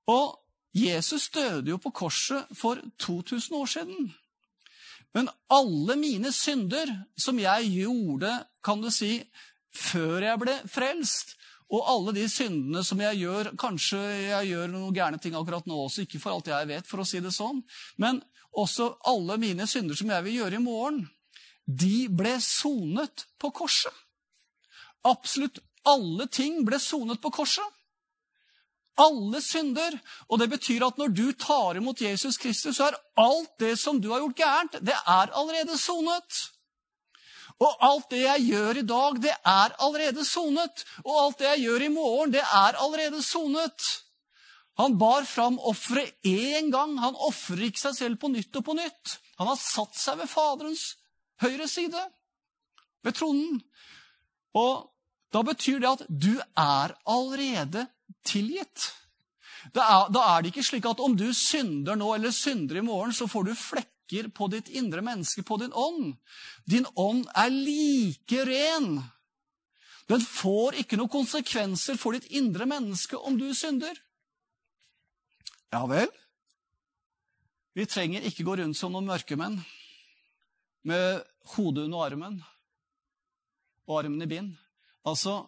Og 0.10 0.38
Jesus 0.76 1.30
døde 1.34 1.72
jo 1.72 1.78
på 1.82 1.92
korset 1.96 2.50
for 2.56 2.82
2000 3.00 3.58
år 3.58 3.70
siden. 3.72 4.10
Men 5.16 5.30
alle 5.50 5.96
mine 6.00 6.32
synder 6.36 6.90
som 7.18 7.40
jeg 7.40 7.70
gjorde, 7.72 8.32
kan 8.64 8.82
du 8.82 8.90
si, 8.92 9.22
før 9.74 10.26
jeg 10.26 10.42
ble 10.42 10.56
frelst. 10.70 11.36
Og 11.72 11.84
alle 11.84 12.14
de 12.16 12.28
syndene 12.32 12.80
som 12.88 13.02
jeg 13.04 13.18
gjør 13.20 13.50
Kanskje 13.60 13.98
jeg 14.00 14.54
gjør 14.54 14.70
noen 14.72 14.94
gærne 14.96 15.18
ting 15.20 15.34
akkurat 15.36 15.66
nå 15.68 15.82
også, 15.84 16.06
ikke 16.06 16.22
for 16.24 16.38
alt 16.38 16.48
jeg 16.48 16.70
vet, 16.70 16.88
for 16.88 17.04
å 17.04 17.08
si 17.08 17.20
det 17.24 17.34
sånn. 17.36 17.60
Men 18.00 18.22
også 18.56 18.94
alle 19.10 19.36
mine 19.42 19.68
synder 19.68 19.98
som 20.00 20.14
jeg 20.14 20.26
vil 20.28 20.40
gjøre 20.42 20.60
i 20.60 20.64
morgen, 20.64 21.02
de 21.68 22.08
ble 22.10 22.38
sonet 22.42 23.28
på 23.40 23.52
korset. 23.52 23.94
Absolutt 25.08 25.60
alle 25.88 26.28
ting 26.32 26.64
ble 26.68 26.80
sonet 26.80 27.22
på 27.22 27.32
korset. 27.32 27.66
Alle 28.98 29.42
synder. 29.44 29.94
Og 30.32 30.40
det 30.42 30.50
betyr 30.56 30.88
at 30.88 30.98
når 30.98 31.14
du 31.14 31.26
tar 31.38 31.78
imot 31.78 32.02
Jesus 32.02 32.40
Kristus, 32.42 32.80
så 32.80 32.90
er 32.90 33.00
alt 33.22 33.54
det 33.60 33.76
som 33.80 34.00
du 34.02 34.10
har 34.12 34.24
gjort 34.24 34.40
gærent, 34.40 34.80
det 34.82 34.96
er 34.96 35.34
allerede 35.38 35.78
sonet. 35.78 36.44
Og 37.58 37.78
alt 37.82 38.10
det 38.14 38.22
jeg 38.22 38.50
gjør 38.52 38.80
i 38.80 38.86
dag, 38.86 39.22
det 39.22 39.34
er 39.34 39.78
allerede 39.82 40.26
sonet. 40.26 40.84
Og 41.06 41.16
alt 41.24 41.40
det 41.40 41.50
jeg 41.52 41.66
gjør 41.68 41.86
i 41.88 41.94
morgen, 41.94 42.34
det 42.34 42.44
er 42.44 42.78
allerede 42.78 43.22
sonet. 43.26 43.88
Han 44.78 44.98
bar 44.98 45.26
fram 45.26 45.58
offeret 45.60 46.14
én 46.26 46.70
gang. 46.72 47.00
Han 47.02 47.18
ofrer 47.28 47.64
ikke 47.66 47.88
seg 47.88 47.98
selv 47.98 48.22
på 48.22 48.30
nytt 48.30 48.60
og 48.60 48.66
på 48.66 48.78
nytt. 48.78 49.18
Han 49.42 49.50
har 49.50 49.58
satt 49.62 49.98
seg 49.98 50.20
ved 50.22 50.30
Faderens 50.30 50.92
høyre 51.44 51.68
side, 51.70 52.02
ved 53.06 53.18
tronen. 53.18 53.60
Og 54.58 54.88
da 55.34 55.44
betyr 55.46 55.82
det 55.84 55.90
at 55.90 56.06
du 56.10 56.34
er 56.40 56.96
allerede 57.08 57.88
tilgitt. 58.28 58.92
Er, 59.76 60.08
da 60.14 60.24
er 60.32 60.44
det 60.44 60.54
ikke 60.54 60.66
slik 60.66 60.88
at 60.88 61.02
om 61.04 61.16
du 61.18 61.28
synder 61.36 61.98
nå 62.00 62.14
eller 62.16 62.34
synder 62.36 62.80
i 62.80 62.86
morgen, 62.86 63.14
så 63.14 63.28
får 63.28 63.50
du 63.50 63.54
flekker 63.58 64.30
på 64.32 64.48
ditt 64.54 64.70
indre 64.80 65.04
menneske, 65.04 65.44
på 65.44 65.60
din 65.60 65.74
ånd. 65.76 66.16
Din 66.66 66.88
ånd 66.96 67.26
er 67.36 67.52
like 67.52 68.46
ren 68.48 69.02
Den 70.08 70.22
får 70.24 70.78
ikke 70.80 70.96
noen 70.96 71.12
konsekvenser 71.12 71.98
for 72.00 72.16
ditt 72.16 72.30
indre 72.32 72.64
menneske 72.64 73.20
om 73.20 73.36
du 73.36 73.50
synder. 73.52 73.92
Ja 75.76 75.82
vel? 75.84 76.08
Vi 77.76 77.86
trenger 77.86 78.24
ikke 78.24 78.46
gå 78.48 78.56
rundt 78.56 78.80
som 78.80 78.96
noen 78.96 79.10
mørkemenn 79.10 79.60
med 80.88 81.24
hodet 81.54 81.88
under 81.88 82.06
armen 82.06 82.40
og 83.88 84.00
armen 84.00 84.24
i 84.24 84.30
bind. 84.30 84.54
Altså, 85.08 85.42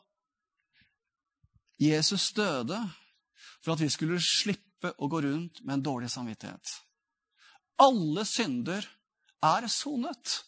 Jesus 1.80 2.32
døde 2.36 2.80
for 3.64 3.74
at 3.74 3.84
vi 3.84 3.90
skulle 3.92 4.20
slippe 4.24 4.94
å 4.98 5.10
gå 5.12 5.24
rundt 5.24 5.64
med 5.64 5.78
en 5.78 5.86
dårlig 5.86 6.12
samvittighet. 6.12 6.76
Alle 7.80 8.26
synder 8.28 8.86
er 9.44 9.68
sonet. 9.72 10.40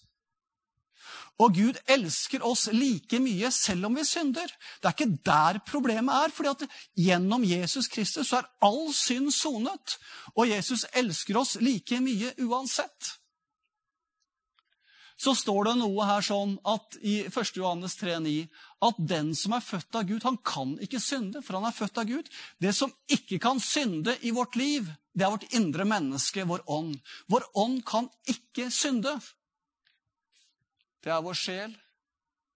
Og 1.41 1.55
Gud 1.55 1.79
elsker 1.89 2.43
oss 2.45 2.67
like 2.75 3.17
mye 3.23 3.49
selv 3.55 3.87
om 3.87 3.95
vi 3.97 4.03
synder. 4.05 4.51
Det 4.79 4.89
er 4.89 4.95
ikke 4.95 5.23
der 5.25 5.59
problemet 5.65 6.27
er. 6.27 6.35
fordi 6.35 6.49
at 6.49 6.67
gjennom 6.95 7.43
Jesus 7.43 7.87
Kristus 7.87 8.29
så 8.29 8.41
er 8.41 8.51
all 8.61 8.93
synd 8.93 9.31
sonet. 9.33 9.97
Og 10.35 10.49
Jesus 10.49 10.85
elsker 10.93 11.39
oss 11.39 11.55
like 11.63 11.99
mye 11.99 12.35
uansett. 12.45 13.17
Så 15.21 15.35
står 15.37 15.67
det 15.67 15.73
noe 15.77 16.05
her 16.09 16.23
sånn 16.25 16.55
at 16.65 16.95
i 17.05 17.19
1. 17.27 17.51
Johannes 17.59 17.93
3,9 17.99 18.47
at 18.87 19.01
den 19.11 19.35
som 19.37 19.53
er 19.53 19.61
født 19.61 19.97
av 19.99 20.07
Gud, 20.09 20.23
han 20.25 20.39
kan 20.41 20.71
ikke 20.81 21.01
synde, 21.03 21.43
for 21.45 21.59
han 21.59 21.67
er 21.69 21.75
født 21.77 21.99
av 22.01 22.07
Gud. 22.09 22.31
Det 22.57 22.71
som 22.73 22.89
ikke 23.11 23.37
kan 23.43 23.61
synde 23.61 24.15
i 24.25 24.31
vårt 24.33 24.57
liv, 24.57 24.89
det 25.13 25.27
er 25.27 25.35
vårt 25.35 25.53
indre 25.53 25.85
menneske, 25.85 26.47
vår 26.49 26.63
ånd. 26.65 26.97
Vår 27.29 27.45
ånd 27.61 27.83
kan 27.85 28.09
ikke 28.33 28.71
synde. 28.73 29.13
Det 31.05 31.13
er 31.13 31.21
vår 31.21 31.37
sjel 31.37 31.77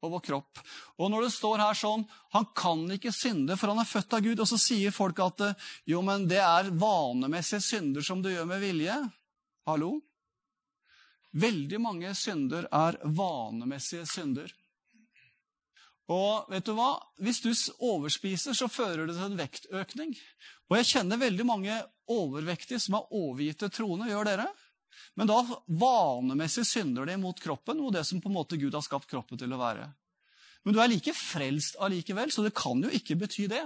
og 0.01 0.15
vår 0.15 0.25
kropp. 0.25 0.63
Og 0.97 1.13
når 1.13 1.27
det 1.27 1.35
står 1.35 1.61
her 1.63 1.77
sånn 1.77 2.03
Han 2.33 2.49
kan 2.57 2.83
ikke 2.93 3.13
synde, 3.15 3.55
for 3.57 3.71
han 3.71 3.79
er 3.81 3.89
født 3.89 4.17
av 4.17 4.25
Gud. 4.25 4.41
Og 4.41 4.49
så 4.49 4.57
sier 4.61 4.95
folk 4.95 5.21
at 5.21 5.45
jo, 5.85 6.01
men 6.05 6.25
det 6.29 6.41
er 6.41 6.73
vanemessige 6.73 7.61
synder 7.63 8.05
som 8.05 8.25
du 8.25 8.33
gjør 8.33 8.49
med 8.49 8.65
vilje. 8.65 8.97
Hallo? 9.69 9.99
Veldig 11.35 11.79
mange 11.83 12.13
synder 12.15 12.67
er 12.71 12.97
vanemessige 13.03 14.05
synder. 14.07 14.51
Og 16.11 16.51
vet 16.53 16.67
du 16.67 16.75
hva? 16.77 16.93
Hvis 17.17 17.41
du 17.41 17.49
overspiser, 17.83 18.53
så 18.53 18.69
fører 18.69 19.07
det 19.07 19.15
til 19.17 19.25
en 19.25 19.39
vektøkning. 19.39 20.13
Og 20.69 20.77
jeg 20.79 20.89
kjenner 20.93 21.21
veldig 21.21 21.47
mange 21.47 21.79
overvektige 22.11 22.79
som 22.81 22.99
er 22.99 23.11
overgitt 23.17 23.63
til 23.63 23.73
troende. 23.73 24.11
Gjør 24.11 24.29
dere? 24.29 24.47
Men 25.17 25.29
da 25.31 25.41
vanemessig 25.65 26.65
synder 26.67 27.09
de 27.09 27.17
mot 27.19 27.39
kroppen 27.41 27.81
og 27.83 27.93
det 27.95 28.05
som 28.07 28.21
på 28.21 28.29
en 28.29 28.37
måte 28.37 28.59
Gud 28.59 28.75
har 28.75 28.85
skapt 28.85 29.09
kroppen 29.11 29.39
til 29.39 29.51
å 29.55 29.59
være. 29.59 29.89
Men 30.65 30.75
du 30.75 30.81
er 30.81 30.89
like 30.89 31.13
frelst 31.13 31.77
allikevel, 31.83 32.31
så 32.33 32.45
det 32.45 32.55
kan 32.57 32.79
jo 32.81 32.91
ikke 32.93 33.17
bety 33.21 33.49
det. 33.51 33.63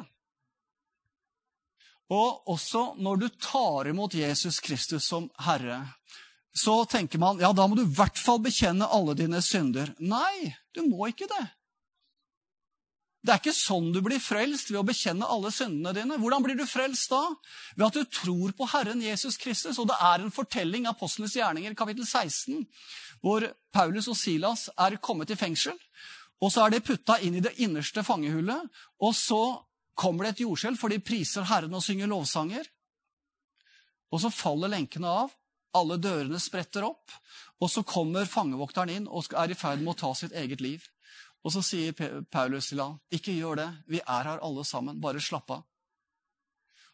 Og 2.10 2.50
også 2.50 2.96
når 2.98 3.22
du 3.22 3.28
tar 3.38 3.92
imot 3.92 4.18
Jesus 4.18 4.60
Kristus 4.64 5.06
som 5.08 5.30
Herre, 5.46 5.84
så 6.56 6.82
tenker 6.90 7.22
man 7.22 7.40
ja, 7.42 7.52
da 7.54 7.68
må 7.68 7.78
du 7.78 7.86
i 7.86 7.96
hvert 7.96 8.18
fall 8.18 8.42
bekjenne 8.44 8.88
alle 8.90 9.16
dine 9.18 9.42
synder. 9.46 9.94
Nei, 10.00 10.56
du 10.76 10.84
må 10.88 11.10
ikke 11.12 11.30
det. 11.30 11.46
Det 13.20 13.34
er 13.34 13.42
ikke 13.42 13.52
sånn 13.52 13.90
du 13.92 14.00
blir 14.04 14.22
frelst, 14.24 14.70
ved 14.72 14.80
å 14.80 14.88
bekjenne 14.88 15.28
alle 15.28 15.52
syndene 15.52 15.92
dine. 15.98 16.18
Hvordan 16.22 16.44
blir 16.46 16.56
du 16.56 16.64
frelst 16.70 17.12
da? 17.12 17.20
Ved 17.76 17.86
at 17.90 17.98
du 17.98 18.14
tror 18.16 18.54
på 18.56 18.68
Herren 18.72 19.04
Jesus 19.04 19.36
Kristus. 19.42 19.80
Og 19.82 19.90
det 19.90 19.98
er 20.00 20.24
en 20.24 20.32
fortelling 20.32 20.88
av 20.88 20.96
Apostlenes 20.96 21.36
gjerninger, 21.36 21.76
kapittel 21.78 22.08
16, 22.08 22.64
hvor 23.20 23.44
Paulus 23.76 24.08
og 24.08 24.16
Silas 24.18 24.70
er 24.80 24.96
kommet 25.04 25.36
i 25.36 25.38
fengsel. 25.40 25.76
Og 26.40 26.54
så 26.54 26.64
er 26.64 26.78
de 26.78 26.86
putta 26.86 27.18
inn 27.20 27.36
i 27.36 27.44
det 27.44 27.58
innerste 27.60 28.06
fangehullet. 28.08 28.72
Og 29.04 29.12
så 29.20 29.42
kommer 30.00 30.26
det 30.26 30.38
et 30.38 30.46
jordskjelv, 30.46 30.80
for 30.80 30.92
de 30.92 31.04
priser 31.04 31.48
Herren 31.50 31.76
og 31.76 31.84
synger 31.84 32.08
lovsanger. 32.08 32.72
Og 34.16 34.24
så 34.24 34.32
faller 34.32 34.72
lenkene 34.72 35.12
av. 35.26 35.36
Alle 35.78 36.00
dørene 36.02 36.40
spretter 36.42 36.86
opp. 36.88 37.12
Og 37.60 37.70
så 37.70 37.84
kommer 37.84 38.30
fangevokteren 38.30 38.94
inn 38.94 39.08
og 39.08 39.34
er 39.38 39.52
i 39.52 39.58
ferd 39.58 39.84
med 39.84 39.94
å 39.94 40.00
ta 40.00 40.14
sitt 40.18 40.34
eget 40.38 40.64
liv. 40.64 40.86
Og 41.44 41.54
så 41.54 41.64
sier 41.64 41.96
Paulus 42.32 42.70
til 42.70 42.82
ham, 42.82 43.00
'Ikke 43.12 43.36
gjør 43.36 43.56
det. 43.56 43.70
Vi 43.88 44.00
er 44.00 44.24
her 44.24 44.40
alle 44.44 44.66
sammen. 44.66 45.00
Bare 45.02 45.22
slapp 45.22 45.50
av.' 45.52 45.64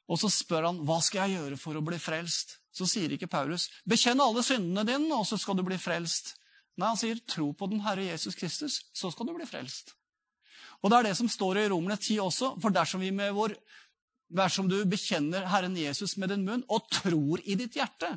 Og 0.07 0.19
så 0.19 0.29
spør 0.29 0.65
han, 0.65 0.79
'Hva 0.85 1.01
skal 1.01 1.29
jeg 1.29 1.39
gjøre 1.39 1.57
for 1.57 1.73
å 1.73 1.85
bli 1.85 1.97
frelst?' 1.97 2.57
Så 2.75 2.85
sier 2.85 3.09
ikke 3.09 3.27
Paulus, 3.27 3.69
'Bekjenn 3.88 4.19
alle 4.19 4.43
syndene 4.43 4.85
dine, 4.85 5.15
og 5.15 5.25
så 5.25 5.39
skal 5.39 5.55
du 5.55 5.63
bli 5.63 5.77
frelst.' 5.77 6.35
Nei, 6.77 6.88
han 6.88 6.97
sier, 6.97 7.15
'Tro 7.15 7.53
på 7.53 7.69
den 7.69 7.79
Herre 7.79 8.03
Jesus 8.03 8.35
Kristus, 8.35 8.83
så 8.93 9.11
skal 9.11 9.25
du 9.25 9.33
bli 9.33 9.45
frelst'. 9.45 9.93
Og 10.83 10.91
det 10.91 10.97
er 10.97 11.03
det 11.03 11.17
som 11.17 11.29
står 11.29 11.57
i 11.57 11.69
Romerne 11.69 11.97
10 11.97 12.19
også, 12.19 12.61
for 12.61 12.69
dersom 12.69 13.01
vi 13.01 13.11
med 13.11 13.33
vår 13.33 13.55
Dersom 14.25 14.65
du 14.65 14.79
bekjenner 14.89 15.45
Herren 15.51 15.75
Jesus 15.77 16.15
med 16.17 16.31
din 16.33 16.45
munn 16.47 16.63
og 16.73 16.88
tror 16.89 17.43
i 17.45 17.53
ditt 17.59 17.75
hjerte 17.77 18.09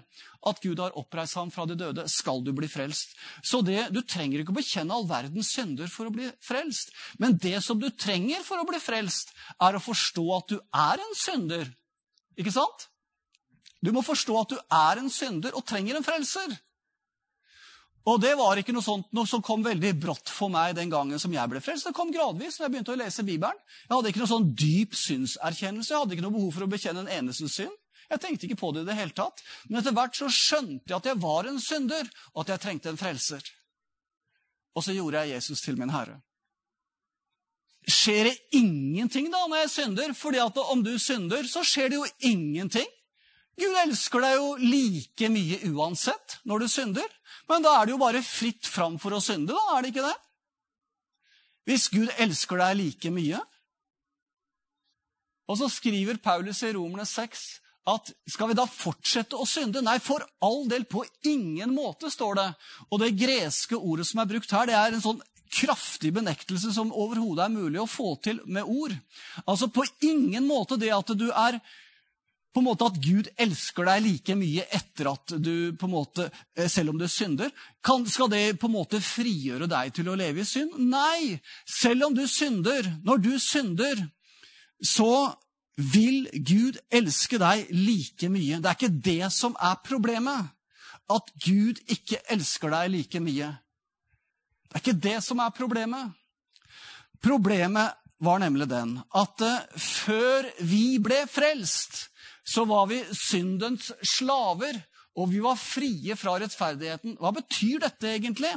at 0.49 0.61
Gud 0.65 0.81
har 0.81 0.97
oppreist 0.97 1.37
ham 1.37 1.51
fra 1.53 1.67
de 1.69 1.77
døde, 1.77 2.07
skal 2.09 2.41
du 2.45 2.53
bli 2.57 2.69
frelst. 2.71 3.13
Så 3.45 3.61
det, 3.61 3.91
Du 3.93 4.01
trenger 4.01 4.41
ikke 4.41 4.55
å 4.55 4.57
bekjenne 4.57 4.95
all 4.95 5.09
verdens 5.09 5.53
synder 5.53 5.91
for 5.93 6.09
å 6.09 6.15
bli 6.15 6.31
frelst. 6.41 6.95
Men 7.19 7.37
det 7.37 7.61
som 7.63 7.79
du 7.81 7.91
trenger 7.91 8.41
for 8.47 8.57
å 8.57 8.69
bli 8.69 8.81
frelst, 8.81 9.35
er 9.61 9.77
å 9.77 9.83
forstå 9.83 10.25
at 10.39 10.49
du 10.49 10.57
er 10.73 11.05
en 11.05 11.19
synder. 11.19 11.69
Ikke 12.39 12.55
sant? 12.55 12.89
Du 13.85 13.93
må 13.93 14.03
forstå 14.03 14.41
at 14.41 14.55
du 14.55 14.59
er 14.59 15.03
en 15.03 15.13
synder 15.13 15.55
og 15.55 15.67
trenger 15.69 15.99
en 15.99 16.07
frelser. 16.07 16.57
Og 18.09 18.21
det 18.23 18.31
var 18.39 18.57
ikke 18.57 18.73
noe 18.73 18.85
sånt 18.85 19.11
noe 19.17 19.29
som 19.29 19.43
kom 19.45 19.65
veldig 19.67 19.91
brått 20.01 20.31
for 20.33 20.53
meg 20.53 20.77
den 20.79 20.93
gangen 20.93 21.21
som 21.21 21.33
jeg 21.35 21.51
ble 21.51 21.61
frelst. 21.65 21.89
Det 21.89 21.97
kom 21.97 22.13
gradvis 22.15 22.57
når 22.57 22.67
jeg 22.67 22.75
begynte 22.75 22.95
å 22.95 23.01
lese 23.01 23.25
Bibelen. 23.27 23.59
Jeg 23.85 23.95
hadde 23.95 24.13
ikke 24.13 24.23
noe 24.23 24.31
sånn 24.31 24.49
dyp 24.57 24.97
synserkjennelse. 24.97 25.93
Jeg 25.93 26.05
hadde 26.05 26.17
ikke 26.17 26.25
noe 26.25 26.37
behov 26.39 26.55
for 26.57 26.65
å 26.65 26.71
bekjenne 26.73 27.05
en 27.05 27.13
eneste 27.19 27.51
synd. 27.53 27.75
Jeg 28.09 28.23
tenkte 28.23 28.49
ikke 28.49 28.61
på 28.63 28.71
det 28.73 28.87
i 28.87 28.89
det 28.89 28.97
hele 28.97 29.17
tatt. 29.17 29.43
Men 29.69 29.83
etter 29.83 29.97
hvert 29.97 30.17
så 30.17 30.31
skjønte 30.33 30.89
jeg 30.89 30.97
at 30.97 31.11
jeg 31.11 31.21
var 31.21 31.51
en 31.51 31.61
synder, 31.61 32.09
og 32.33 32.45
at 32.45 32.55
jeg 32.55 32.65
trengte 32.65 32.93
en 32.93 33.01
frelser. 33.01 33.45
Og 34.79 34.87
så 34.87 34.95
gjorde 34.97 35.27
jeg 35.27 35.37
Jesus 35.37 35.65
til 35.65 35.77
min 35.77 35.93
herre. 35.93 36.17
Skjer 37.89 38.29
det 38.29 38.37
ingenting 38.57 39.31
da 39.33 39.45
når 39.49 39.65
jeg 39.65 39.75
synder? 39.75 40.15
Fordi 40.17 40.41
at 40.45 40.61
om 40.65 40.85
du 40.85 40.95
synder, 41.01 41.45
så 41.49 41.65
skjer 41.67 41.93
det 41.93 42.01
jo 42.01 42.09
ingenting. 42.31 42.89
Gud 43.59 43.77
elsker 43.83 44.23
deg 44.23 44.37
jo 44.39 44.49
like 44.63 45.29
mye 45.35 45.59
uansett 45.73 46.39
når 46.49 46.65
du 46.65 46.71
synder. 46.71 47.07
Men 47.51 47.65
da 47.65 47.75
er 47.77 47.87
det 47.87 47.95
jo 47.97 48.01
bare 48.01 48.25
fritt 48.25 48.69
fram 48.69 48.99
for 49.03 49.17
å 49.17 49.23
synde, 49.25 49.55
da, 49.57 49.77
er 49.77 49.85
det 49.85 49.93
ikke 49.95 50.09
det? 50.09 50.17
Hvis 51.69 51.89
Gud 51.93 52.13
elsker 52.17 52.61
deg 52.63 52.77
like 52.79 53.13
mye. 53.13 53.41
Og 55.49 55.59
så 55.61 55.69
skriver 55.73 56.21
Paulus 56.23 56.63
i 56.65 56.75
Romerne 56.77 57.09
6 57.09 57.47
at 57.89 58.11
skal 58.29 58.51
vi 58.51 58.57
da 58.59 58.67
fortsette 58.69 59.39
å 59.39 59.47
synde? 59.49 59.81
Nei, 59.85 59.97
for 60.03 60.25
all 60.45 60.67
del, 60.69 60.85
på 60.85 61.07
ingen 61.29 61.73
måte, 61.73 62.11
står 62.13 62.37
det. 62.37 62.49
Og 62.93 63.01
det 63.01 63.15
greske 63.17 63.79
ordet 63.79 64.05
som 64.11 64.21
er 64.21 64.29
brukt 64.29 64.53
her, 64.53 64.69
det 64.69 64.77
er 64.77 64.97
en 64.97 65.05
sånn 65.05 65.23
kraftig 65.49 66.13
benektelse 66.13 66.75
som 66.75 66.93
overhodet 66.93 67.47
er 67.47 67.55
mulig 67.55 67.81
å 67.81 67.89
få 67.89 68.13
til 68.25 68.43
med 68.45 68.69
ord. 68.69 68.93
Altså 69.47 69.71
på 69.73 69.87
ingen 70.05 70.45
måte 70.49 70.77
det 70.81 70.93
at 70.93 71.15
du 71.17 71.31
er 71.31 71.57
på 72.55 72.63
en 72.63 72.67
måte 72.67 72.87
at 72.89 73.01
Gud 73.03 73.29
elsker 73.39 73.87
deg 73.87 74.05
like 74.07 74.37
mye 74.39 74.65
etter 74.75 75.11
at 75.13 75.35
du 75.37 75.77
på 75.79 75.89
en 75.89 75.93
måte, 75.93 76.31
eh, 76.57 76.69
Selv 76.69 76.91
om 76.91 76.99
du 76.99 77.07
synder. 77.09 77.51
Kan, 77.85 78.07
skal 78.07 78.31
det 78.33 78.59
på 78.61 78.67
en 78.67 78.77
måte 78.77 79.01
frigjøre 79.01 79.69
deg 79.69 79.93
til 79.95 80.09
å 80.09 80.17
leve 80.17 80.43
i 80.43 80.49
synd? 80.49 80.79
Nei! 80.79 81.41
Selv 81.67 82.09
om 82.09 82.15
du 82.15 82.27
synder, 82.27 82.89
når 83.05 83.23
du 83.23 83.39
synder, 83.39 84.09
så 84.83 85.35
vil 85.79 86.27
Gud 86.33 86.79
elske 86.91 87.39
deg 87.39 87.69
like 87.71 88.29
mye. 88.33 88.59
Det 88.59 88.67
er 88.67 88.79
ikke 88.79 89.03
det 89.05 89.33
som 89.35 89.55
er 89.61 89.79
problemet. 89.87 90.51
At 91.09 91.31
Gud 91.45 91.79
ikke 91.89 92.21
elsker 92.29 92.73
deg 92.75 92.91
like 92.93 93.21
mye. 93.23 93.53
Det 94.69 94.77
er 94.77 94.83
ikke 94.83 95.01
det 95.09 95.19
som 95.25 95.41
er 95.41 95.55
problemet. 95.57 96.11
Problemet 97.25 97.95
var 98.23 98.43
nemlig 98.43 98.69
den 98.71 98.99
at 99.17 99.43
uh, 99.47 99.79
før 99.79 100.49
vi 100.67 100.99
ble 101.03 101.23
frelst, 101.31 102.09
så 102.49 102.65
var 102.69 102.87
vi 102.89 103.03
syndens 103.13 103.91
slaver, 104.17 104.81
og 105.19 105.33
vi 105.33 105.41
var 105.43 105.59
frie 105.59 106.15
fra 106.17 106.37
rettferdigheten. 106.41 107.17
Hva 107.21 107.33
betyr 107.35 107.83
dette 107.83 108.13
egentlig? 108.15 108.53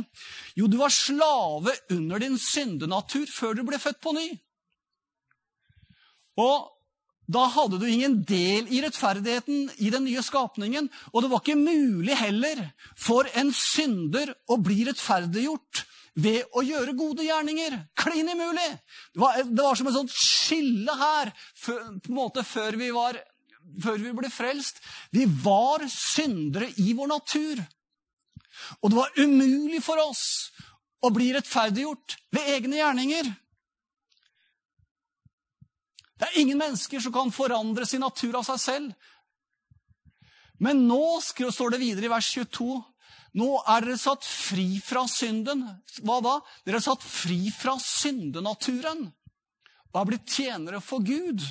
Jo, 0.56 0.70
du 0.70 0.78
var 0.80 0.94
slave 0.94 1.74
under 1.92 2.22
din 2.22 2.38
syndenatur 2.40 3.26
før 3.34 3.58
du 3.58 3.66
ble 3.68 3.82
født 3.82 4.00
på 4.04 4.14
ny. 4.16 4.28
Og 6.40 6.70
da 7.32 7.46
hadde 7.54 7.80
du 7.80 7.88
ingen 7.88 8.20
del 8.28 8.68
i 8.74 8.82
rettferdigheten 8.84 9.70
i 9.80 9.92
den 9.94 10.06
nye 10.08 10.24
skapningen. 10.26 10.90
Og 11.14 11.24
det 11.24 11.32
var 11.32 11.44
ikke 11.44 11.60
mulig 11.60 12.18
heller 12.20 12.66
for 13.00 13.30
en 13.40 13.54
synder 13.56 14.34
å 14.52 14.60
bli 14.62 14.84
rettferdiggjort 14.88 15.86
ved 16.22 16.44
å 16.58 16.64
gjøre 16.66 16.96
gode 17.00 17.24
gjerninger. 17.24 17.78
Klin 17.96 18.34
umulig! 18.34 18.70
Det 19.14 19.22
var, 19.22 19.44
det 19.48 19.64
var 19.64 19.80
som 19.80 19.88
et 19.88 19.96
sånt 19.96 20.16
skille 20.16 20.96
her 21.00 21.32
på 21.64 21.78
en 21.80 22.02
måte 22.16 22.44
før 22.48 22.76
vi 22.80 22.92
var 22.96 23.20
før 23.84 24.00
vi 24.02 24.14
ble 24.18 24.32
frelst. 24.32 24.82
Vi 25.14 25.28
var 25.44 25.86
syndere 25.92 26.72
i 26.82 26.94
vår 26.98 27.12
natur. 27.12 27.62
Og 28.82 28.92
det 28.92 28.98
var 28.98 29.22
umulig 29.22 29.82
for 29.84 30.02
oss 30.02 30.26
å 31.02 31.10
bli 31.14 31.32
rettferdiggjort 31.34 32.18
ved 32.36 32.52
egne 32.56 32.82
gjerninger. 32.82 33.32
Det 36.22 36.28
er 36.28 36.42
ingen 36.44 36.60
mennesker 36.62 37.02
som 37.02 37.14
kan 37.16 37.34
forandre 37.34 37.88
sin 37.90 38.04
natur 38.06 38.38
av 38.38 38.46
seg 38.46 38.62
selv. 38.62 39.10
Men 40.62 40.84
nå 40.86 41.18
står 41.26 41.74
det 41.74 41.82
videre 41.82 42.06
i 42.06 42.14
vers 42.14 42.28
22 42.36 42.76
nå 43.40 43.48
er 43.72 43.86
dere 43.86 44.00
satt 44.00 44.26
fri 44.28 44.76
fra 44.84 45.06
synden. 45.08 45.64
Hva 46.04 46.20
da? 46.24 46.36
Dere 46.68 46.82
er 46.82 46.84
satt 46.84 47.04
fri 47.06 47.46
fra 47.56 47.78
syndenaturen 47.80 49.08
og 49.92 50.00
er 50.00 50.08
blitt 50.08 50.36
tjenere 50.36 50.82
for 50.84 51.04
Gud. 51.04 51.44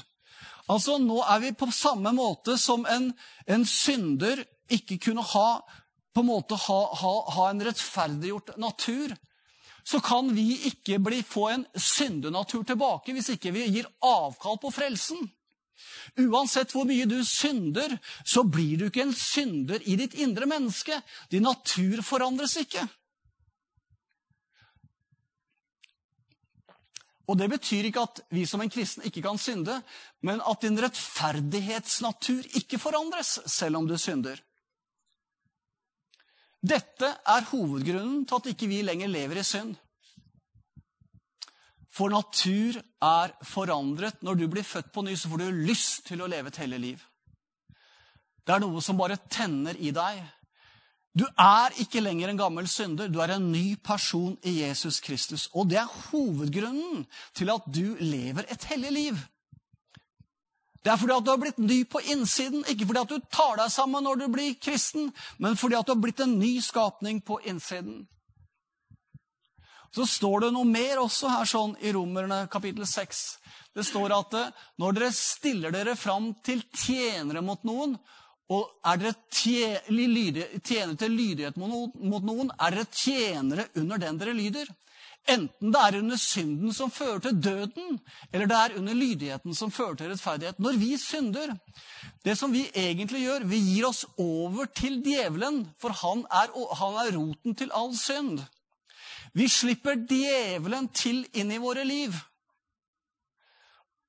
Altså, 0.70 0.98
Nå 1.02 1.18
er 1.26 1.40
vi 1.42 1.56
på 1.58 1.70
samme 1.74 2.12
måte 2.14 2.56
som 2.60 2.86
en, 2.86 3.10
en 3.46 3.66
synder 3.66 4.44
ikke 4.70 5.00
kunne 5.08 5.24
ha, 5.32 5.48
på 6.14 6.22
en 6.22 6.30
måte 6.30 6.58
ha, 6.68 6.80
ha, 7.00 7.14
ha 7.34 7.48
en 7.50 7.64
rettferdiggjort 7.66 8.54
natur 8.62 9.16
så 9.90 10.00
kan 10.00 10.28
vi 10.34 10.54
ikke 10.68 11.00
bli, 11.02 11.22
få 11.26 11.48
en 11.50 11.66
syndenatur 11.74 12.64
tilbake 12.68 13.14
hvis 13.16 13.32
ikke 13.34 13.52
vi 13.54 13.66
gir 13.72 13.88
avkall 14.04 14.60
på 14.62 14.72
frelsen. 14.74 15.20
Uansett 16.20 16.74
hvor 16.74 16.84
mye 16.88 17.06
du 17.08 17.18
synder, 17.24 17.96
så 18.24 18.44
blir 18.44 18.76
du 18.78 18.86
ikke 18.88 19.06
en 19.06 19.16
synder 19.16 19.82
i 19.88 19.96
ditt 19.98 20.14
indre 20.20 20.48
menneske. 20.50 21.00
Din 21.32 21.46
natur 21.48 22.04
forandres 22.06 22.58
ikke. 22.60 22.84
Og 27.28 27.38
Det 27.38 27.50
betyr 27.50 27.86
ikke 27.86 28.02
at 28.02 28.20
vi 28.30 28.44
som 28.46 28.60
en 28.60 28.70
kristen 28.70 29.04
ikke 29.06 29.22
kan 29.22 29.38
synde, 29.38 29.82
men 30.22 30.40
at 30.40 30.62
din 30.62 30.78
rettferdighetsnatur 30.80 32.48
ikke 32.58 32.78
forandres 32.78 33.38
selv 33.46 33.76
om 33.76 33.86
du 33.86 33.96
synder. 33.98 34.40
Dette 36.60 37.06
er 37.06 37.46
hovedgrunnen 37.52 38.26
til 38.26 38.36
at 38.36 38.50
ikke 38.52 38.68
vi 38.68 38.82
lenger 38.82 39.08
lever 39.08 39.40
i 39.40 39.44
synd. 39.46 39.76
For 41.90 42.12
natur 42.12 42.78
er 43.02 43.32
forandret. 43.46 44.20
Når 44.22 44.34
du 44.34 44.46
blir 44.48 44.66
født 44.66 44.92
på 44.92 45.02
ny, 45.02 45.16
så 45.16 45.30
får 45.30 45.42
du 45.42 45.62
lyst 45.66 46.04
til 46.10 46.20
å 46.22 46.28
leve 46.30 46.52
et 46.52 46.60
hellig 46.62 46.80
liv. 46.80 47.06
Det 48.46 48.54
er 48.54 48.62
noe 48.62 48.82
som 48.84 48.98
bare 48.98 49.18
tenner 49.30 49.78
i 49.78 49.90
deg. 49.94 50.20
Du 51.18 51.24
er 51.26 51.74
ikke 51.82 52.02
lenger 52.04 52.30
en 52.30 52.38
gammel 52.38 52.68
synder. 52.70 53.10
Du 53.10 53.18
er 53.18 53.34
en 53.34 53.50
ny 53.52 53.74
person 53.82 54.36
i 54.46 54.60
Jesus 54.60 55.00
Kristus. 55.02 55.48
Og 55.54 55.70
det 55.70 55.80
er 55.80 55.94
hovedgrunnen 56.10 57.06
til 57.34 57.50
at 57.50 57.66
du 57.66 57.96
lever 57.98 58.46
et 58.46 58.64
hellig 58.70 58.92
liv. 58.94 59.18
Det 60.84 60.92
er 60.92 60.96
fordi 60.96 61.12
at 61.12 61.26
du 61.26 61.30
har 61.30 61.40
blitt 61.40 61.58
ny 61.58 61.82
på 61.84 62.00
innsiden, 62.14 62.62
ikke 62.68 62.86
fordi 62.86 63.02
at 63.02 63.10
du 63.10 63.18
tar 63.32 63.58
deg 63.60 63.72
sammen 63.72 64.06
når 64.06 64.22
du 64.22 64.28
blir 64.32 64.54
kristen, 64.62 65.10
men 65.38 65.58
fordi 65.60 65.76
at 65.76 65.86
du 65.86 65.92
har 65.92 66.00
blitt 66.00 66.22
en 66.24 66.38
ny 66.40 66.54
skapning 66.64 67.20
på 67.20 67.36
innsiden. 67.44 68.06
Så 69.92 70.06
står 70.06 70.46
det 70.46 70.52
noe 70.54 70.64
mer 70.64 71.02
også 71.02 71.28
her 71.34 71.48
sånn 71.50 71.74
i 71.82 71.92
Romerne 71.92 72.44
kapittel 72.50 72.86
6. 72.86 73.20
Det 73.74 73.84
står 73.84 74.14
at 74.14 74.36
eh, 74.38 74.52
når 74.78 74.96
dere 74.96 75.12
stiller 75.14 75.74
dere 75.74 75.96
fram 75.98 76.30
til 76.46 76.62
tjenere 76.70 77.42
mot 77.44 77.66
noen, 77.66 77.96
og 78.50 78.66
er 78.82 78.98
dere 78.98 79.14
tjenere 79.30 80.96
til 80.98 81.12
lydighet 81.14 81.58
mot 81.60 82.24
noen, 82.26 82.50
er 82.58 82.74
dere 82.74 82.88
tjenere 82.90 83.68
under 83.78 84.00
den 84.02 84.18
dere 84.18 84.34
lyder. 84.34 84.70
Enten 85.28 85.70
det 85.70 85.80
er 85.80 85.98
under 86.00 86.18
synden 86.18 86.72
som 86.74 86.90
fører 86.90 87.20
til 87.22 87.36
døden, 87.44 87.98
eller 88.32 88.48
det 88.50 88.56
er 88.56 88.76
under 88.80 88.96
lydigheten 88.96 89.54
som 89.54 89.70
fører 89.70 89.98
til 89.98 90.10
rettferdighet. 90.10 90.58
Når 90.58 90.78
vi 90.80 90.96
synder, 90.98 91.52
det 92.24 92.38
som 92.38 92.52
vi 92.52 92.64
egentlig 92.74 93.26
gjør, 93.26 93.44
vi 93.46 93.60
gir 93.60 93.86
oss 93.90 94.06
over 94.18 94.66
til 94.74 94.98
djevelen, 95.04 95.68
for 95.78 95.94
han 96.02 96.24
er, 96.32 96.50
han 96.80 96.98
er 97.04 97.12
roten 97.18 97.54
til 97.54 97.70
all 97.76 97.92
synd. 97.96 98.40
Vi 99.36 99.46
slipper 99.46 100.00
djevelen 100.10 100.88
til 100.96 101.22
inn 101.38 101.52
i 101.54 101.60
våre 101.62 101.84
liv. 101.86 102.16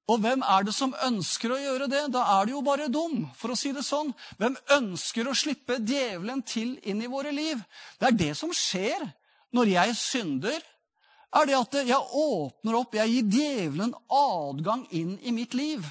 Og 0.10 0.20
hvem 0.24 0.42
er 0.44 0.66
det 0.66 0.74
som 0.76 0.96
ønsker 1.06 1.54
å 1.54 1.60
gjøre 1.62 1.88
det? 1.92 2.08
Da 2.14 2.24
er 2.40 2.48
det 2.48 2.56
jo 2.56 2.64
bare 2.66 2.90
dum, 2.92 3.28
for 3.38 3.54
å 3.54 3.60
si 3.60 3.72
det 3.76 3.84
sånn. 3.86 4.10
Hvem 4.42 4.58
ønsker 4.78 5.30
å 5.30 5.38
slippe 5.38 5.78
djevelen 5.78 6.42
til 6.48 6.74
inn 6.90 7.04
i 7.04 7.12
våre 7.12 7.32
liv? 7.36 7.62
Det 8.00 8.10
er 8.10 8.20
det 8.26 8.34
som 8.40 8.54
skjer 8.56 9.06
når 9.56 9.76
jeg 9.76 9.98
synder 10.00 10.60
er 11.32 11.48
det 11.48 11.56
at 11.56 11.76
jeg 11.88 12.18
åpner 12.20 12.76
opp, 12.76 12.96
jeg 12.96 13.12
gir 13.14 13.28
djevelen 13.32 13.94
adgang 14.12 14.84
inn 14.92 15.16
i 15.24 15.32
mitt 15.36 15.56
liv. 15.56 15.86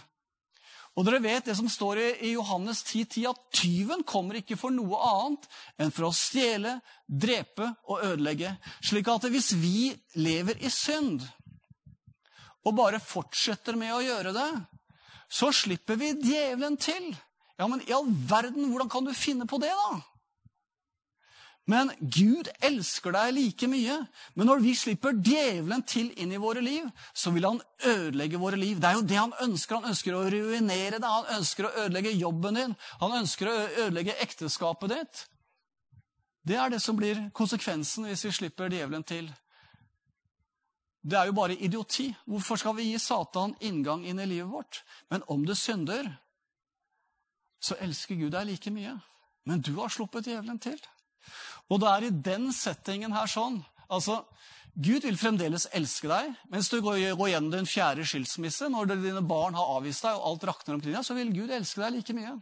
Og 0.98 1.06
dere 1.06 1.22
vet 1.22 1.46
det 1.48 1.54
som 1.56 1.68
står 1.70 2.00
i 2.02 2.34
Johannes 2.34 2.82
10,10, 2.82 3.04
10, 3.14 3.26
at 3.30 3.42
tyven 3.56 4.02
kommer 4.04 4.40
ikke 4.40 4.58
for 4.60 4.74
noe 4.74 4.98
annet 5.06 5.46
enn 5.80 5.92
for 5.94 6.08
å 6.08 6.12
stjele, 6.12 6.74
drepe 7.06 7.70
og 7.88 8.02
ødelegge. 8.04 8.52
Slik 8.84 9.08
at 9.08 9.28
hvis 9.32 9.54
vi 9.56 9.92
lever 10.20 10.60
i 10.60 10.72
synd 10.72 11.24
og 12.66 12.76
bare 12.76 13.00
fortsetter 13.00 13.78
med 13.78 13.94
å 13.94 14.04
gjøre 14.04 14.34
det, 14.36 14.50
så 15.30 15.52
slipper 15.54 15.98
vi 16.00 16.12
djevelen 16.18 16.76
til. 16.80 17.12
Ja, 17.60 17.68
men 17.68 17.82
i 17.86 17.92
all 17.94 18.08
verden, 18.08 18.70
hvordan 18.72 18.90
kan 18.90 19.06
du 19.06 19.12
finne 19.16 19.46
på 19.48 19.60
det, 19.62 19.70
da? 19.70 20.00
Men 21.70 21.90
Gud 22.00 22.48
elsker 22.66 23.14
deg 23.14 23.34
like 23.36 23.68
mye. 23.70 23.98
Men 24.34 24.48
når 24.48 24.62
vi 24.64 24.72
slipper 24.78 25.14
djevelen 25.14 25.84
til 25.86 26.08
inn 26.18 26.32
i 26.34 26.40
våre 26.40 26.62
liv, 26.64 26.88
så 27.14 27.30
vil 27.34 27.46
han 27.46 27.60
ødelegge 27.86 28.40
våre 28.42 28.58
liv. 28.58 28.80
Det 28.80 28.88
er 28.88 28.96
jo 28.98 29.04
det 29.06 29.18
han 29.20 29.36
ønsker. 29.44 29.78
Han 29.78 29.92
ønsker 29.92 30.16
å 30.16 30.24
ruinere 30.32 30.98
deg. 30.98 31.06
Han 31.06 31.36
ønsker 31.36 31.68
å 31.68 31.74
ødelegge 31.84 32.16
jobben 32.16 32.58
din. 32.58 32.74
Han 33.02 33.14
ønsker 33.20 33.50
å 33.50 33.58
ødelegge 33.84 34.18
ekteskapet 34.24 34.96
ditt. 34.96 35.22
Det 36.48 36.56
er 36.58 36.72
det 36.72 36.80
som 36.82 36.96
blir 36.98 37.28
konsekvensen 37.36 38.08
hvis 38.08 38.24
vi 38.26 38.34
slipper 38.34 38.72
djevelen 38.72 39.06
til. 39.06 39.28
Det 41.00 41.16
er 41.16 41.30
jo 41.30 41.36
bare 41.36 41.56
idioti. 41.56 42.10
Hvorfor 42.28 42.60
skal 42.60 42.76
vi 42.76 42.90
gi 42.90 42.98
Satan 43.00 43.54
inngang 43.64 44.04
inn 44.04 44.20
i 44.20 44.28
livet 44.28 44.50
vårt? 44.52 44.82
Men 45.08 45.24
om 45.32 45.46
du 45.46 45.54
synder, 45.56 46.10
så 47.60 47.76
elsker 47.80 48.18
Gud 48.20 48.34
deg 48.34 48.48
like 48.48 48.72
mye. 48.72 48.98
Men 49.48 49.62
du 49.64 49.72
har 49.80 49.92
sluppet 49.92 50.28
djevelen 50.28 50.60
til. 50.60 50.78
Og 51.70 51.80
det 51.80 51.88
er 51.88 52.06
i 52.06 52.16
den 52.32 52.50
settingen 52.52 53.12
her 53.14 53.28
sånn 53.30 53.60
altså, 53.90 54.22
Gud 54.80 55.04
vil 55.04 55.18
fremdeles 55.18 55.66
elske 55.76 56.08
deg. 56.10 56.34
Mens 56.52 56.70
du 56.70 56.78
går, 56.84 57.00
går 57.18 57.32
gjennom 57.32 57.54
din 57.54 57.68
fjerde 57.68 58.06
skilsmisse, 58.06 58.68
når 58.70 58.92
dine 58.92 59.24
barn 59.26 59.56
har 59.58 59.72
avvist 59.76 60.06
deg, 60.06 60.16
og 60.16 60.28
alt 60.28 60.46
rakner 60.52 60.76
omkring 60.76 60.94
deg, 60.94 61.06
så 61.06 61.16
vil 61.16 61.32
Gud 61.34 61.50
elske 61.52 61.82
deg 61.82 61.96
like 61.96 62.16
mye. 62.16 62.36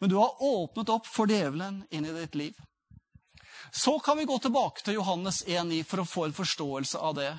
Men 0.00 0.12
du 0.12 0.16
har 0.20 0.42
åpnet 0.44 0.92
opp 0.92 1.08
for 1.08 1.30
djevelen 1.30 1.82
inn 1.92 2.06
i 2.08 2.14
ditt 2.16 2.36
liv. 2.38 2.60
Så 3.72 3.98
kan 4.02 4.18
vi 4.18 4.24
gå 4.24 4.38
tilbake 4.38 4.82
til 4.82 4.96
Johannes 4.98 5.42
1,9 5.46 5.82
for 5.86 6.02
å 6.02 6.08
få 6.08 6.24
en 6.26 6.34
forståelse 6.34 6.98
av 6.98 7.14
det. 7.18 7.30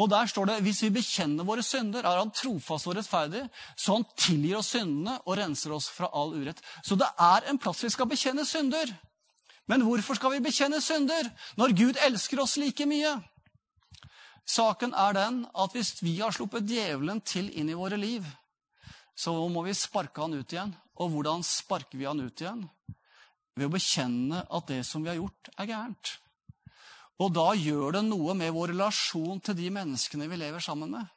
Og 0.00 0.08
Der 0.10 0.26
står 0.26 0.46
det 0.48 0.60
hvis 0.64 0.82
vi 0.86 0.92
bekjenner 0.96 1.44
våre 1.44 1.62
synder, 1.62 2.04
er 2.04 2.20
han 2.20 2.32
trofast 2.32 2.88
og 2.88 2.96
rettferdig, 2.96 3.42
så 3.76 3.98
han 3.98 4.06
tilgir 4.16 4.58
oss 4.60 4.72
syndene 4.72 5.18
og 5.24 5.36
renser 5.38 5.74
oss 5.76 5.90
fra 5.92 6.08
all 6.12 6.32
urett. 6.34 6.62
Så 6.82 6.96
det 6.96 7.10
er 7.20 7.50
en 7.50 7.60
plass 7.60 7.84
vi 7.84 7.92
skal 7.92 8.08
bekjenne 8.08 8.46
synder. 8.48 8.94
Men 9.68 9.84
hvorfor 9.84 10.16
skal 10.16 10.34
vi 10.34 10.44
bekjenne 10.44 10.80
synder 10.84 11.30
når 11.60 11.76
Gud 11.76 12.00
elsker 12.04 12.40
oss 12.42 12.56
like 12.60 12.86
mye? 12.88 13.16
Saken 14.44 14.92
er 14.92 15.16
den 15.16 15.44
at 15.56 15.72
hvis 15.72 15.96
vi 16.02 16.18
har 16.20 16.32
sluppet 16.36 16.68
djevelen 16.68 17.22
til 17.24 17.48
inn 17.56 17.70
i 17.72 17.76
våre 17.76 17.96
liv, 17.96 18.24
så 19.16 19.32
må 19.48 19.62
vi 19.64 19.76
sparke 19.76 20.20
han 20.20 20.36
ut 20.36 20.52
igjen. 20.52 20.74
Og 21.00 21.10
hvordan 21.10 21.42
sparker 21.46 21.98
vi 21.98 22.06
han 22.06 22.20
ut 22.20 22.40
igjen? 22.40 22.66
Ved 23.54 23.68
å 23.68 23.74
bekjenne 23.74 24.44
at 24.50 24.70
det 24.70 24.82
som 24.86 25.04
vi 25.04 25.12
har 25.12 25.20
gjort, 25.20 25.50
er 25.54 25.70
gærent. 25.70 26.14
Og 27.22 27.30
da 27.34 27.52
gjør 27.54 27.98
det 27.98 28.06
noe 28.08 28.34
med 28.34 28.54
vår 28.54 28.72
relasjon 28.72 29.38
til 29.44 29.54
de 29.58 29.68
menneskene 29.74 30.26
vi 30.30 30.40
lever 30.40 30.62
sammen 30.62 30.90
med. 30.96 31.12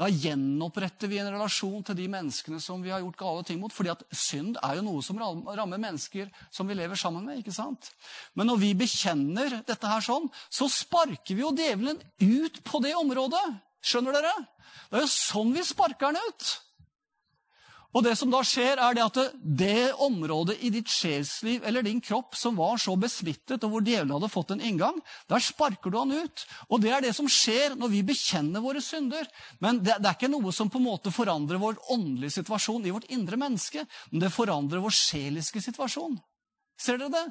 Da 0.00 0.08
gjenoppretter 0.08 1.10
vi 1.10 1.18
en 1.20 1.28
relasjon 1.34 1.82
til 1.84 1.98
de 1.98 2.06
menneskene 2.10 2.56
som 2.64 2.80
vi 2.80 2.90
har 2.90 3.02
gjort 3.02 3.18
gale 3.20 3.44
ting 3.44 3.60
mot. 3.60 3.72
fordi 3.72 3.92
at 3.92 4.02
synd 4.10 4.56
er 4.64 4.78
jo 4.78 4.86
noe 4.86 5.02
som 5.04 5.20
rammer 5.20 5.78
mennesker 5.78 6.30
som 6.50 6.66
vi 6.66 6.74
lever 6.74 6.96
sammen 6.96 7.26
med. 7.26 7.38
ikke 7.38 7.52
sant? 7.52 7.92
Men 8.34 8.48
når 8.48 8.62
vi 8.64 8.72
bekjenner 8.74 9.60
dette 9.66 9.86
her 9.86 10.00
sånn, 10.00 10.30
så 10.48 10.68
sparker 10.68 11.36
vi 11.36 11.44
jo 11.44 11.52
djevelen 11.52 12.00
ut 12.24 12.62
på 12.64 12.80
det 12.80 12.96
området. 12.96 13.44
Skjønner 13.84 14.16
dere? 14.16 14.32
Det 14.88 14.96
er 14.96 15.04
jo 15.04 15.12
sånn 15.12 15.52
vi 15.52 15.64
sparker 15.66 16.12
den 16.12 16.24
ut. 16.24 16.50
Og 17.92 18.04
det 18.06 18.14
som 18.16 18.30
da 18.32 18.40
skjer, 18.46 18.80
er 18.80 18.96
det 18.96 19.04
at 19.04 19.18
det 19.42 19.92
området 20.00 20.56
i 20.64 20.70
ditt 20.72 20.88
sjelsliv 20.88 21.64
eller 21.68 21.84
din 21.84 22.00
kropp 22.00 22.36
som 22.38 22.56
var 22.56 22.80
så 22.80 22.94
besmittet, 22.96 23.60
og 23.60 23.74
hvor 23.74 23.84
djevelen 23.84 24.14
hadde 24.16 24.30
fått 24.32 24.54
en 24.54 24.64
inngang, 24.64 24.96
der 25.28 25.44
sparker 25.44 25.92
du 25.92 25.98
han 26.00 26.14
ut. 26.14 26.46
Og 26.72 26.80
det 26.80 26.94
er 26.94 27.04
det 27.04 27.12
som 27.16 27.28
skjer 27.28 27.76
når 27.76 27.92
vi 27.92 28.00
bekjenner 28.08 28.64
våre 28.64 28.80
synder. 28.84 29.28
Men 29.60 29.82
det, 29.84 29.98
det 30.00 30.08
er 30.08 30.16
ikke 30.16 30.32
noe 30.32 30.54
som 30.56 30.72
på 30.72 30.80
en 30.80 30.88
måte 30.88 31.12
forandrer 31.12 31.60
vår 31.60 31.76
åndelige 31.92 32.38
situasjon 32.40 32.88
i 32.88 32.94
vårt 32.96 33.12
indre 33.12 33.36
menneske, 33.40 33.84
men 34.10 34.24
det 34.24 34.32
forandrer 34.32 34.80
vår 34.80 34.96
sjeliske 34.96 35.60
situasjon. 35.60 36.16
Ser 36.80 36.96
dere 36.96 37.12
det? 37.12 37.26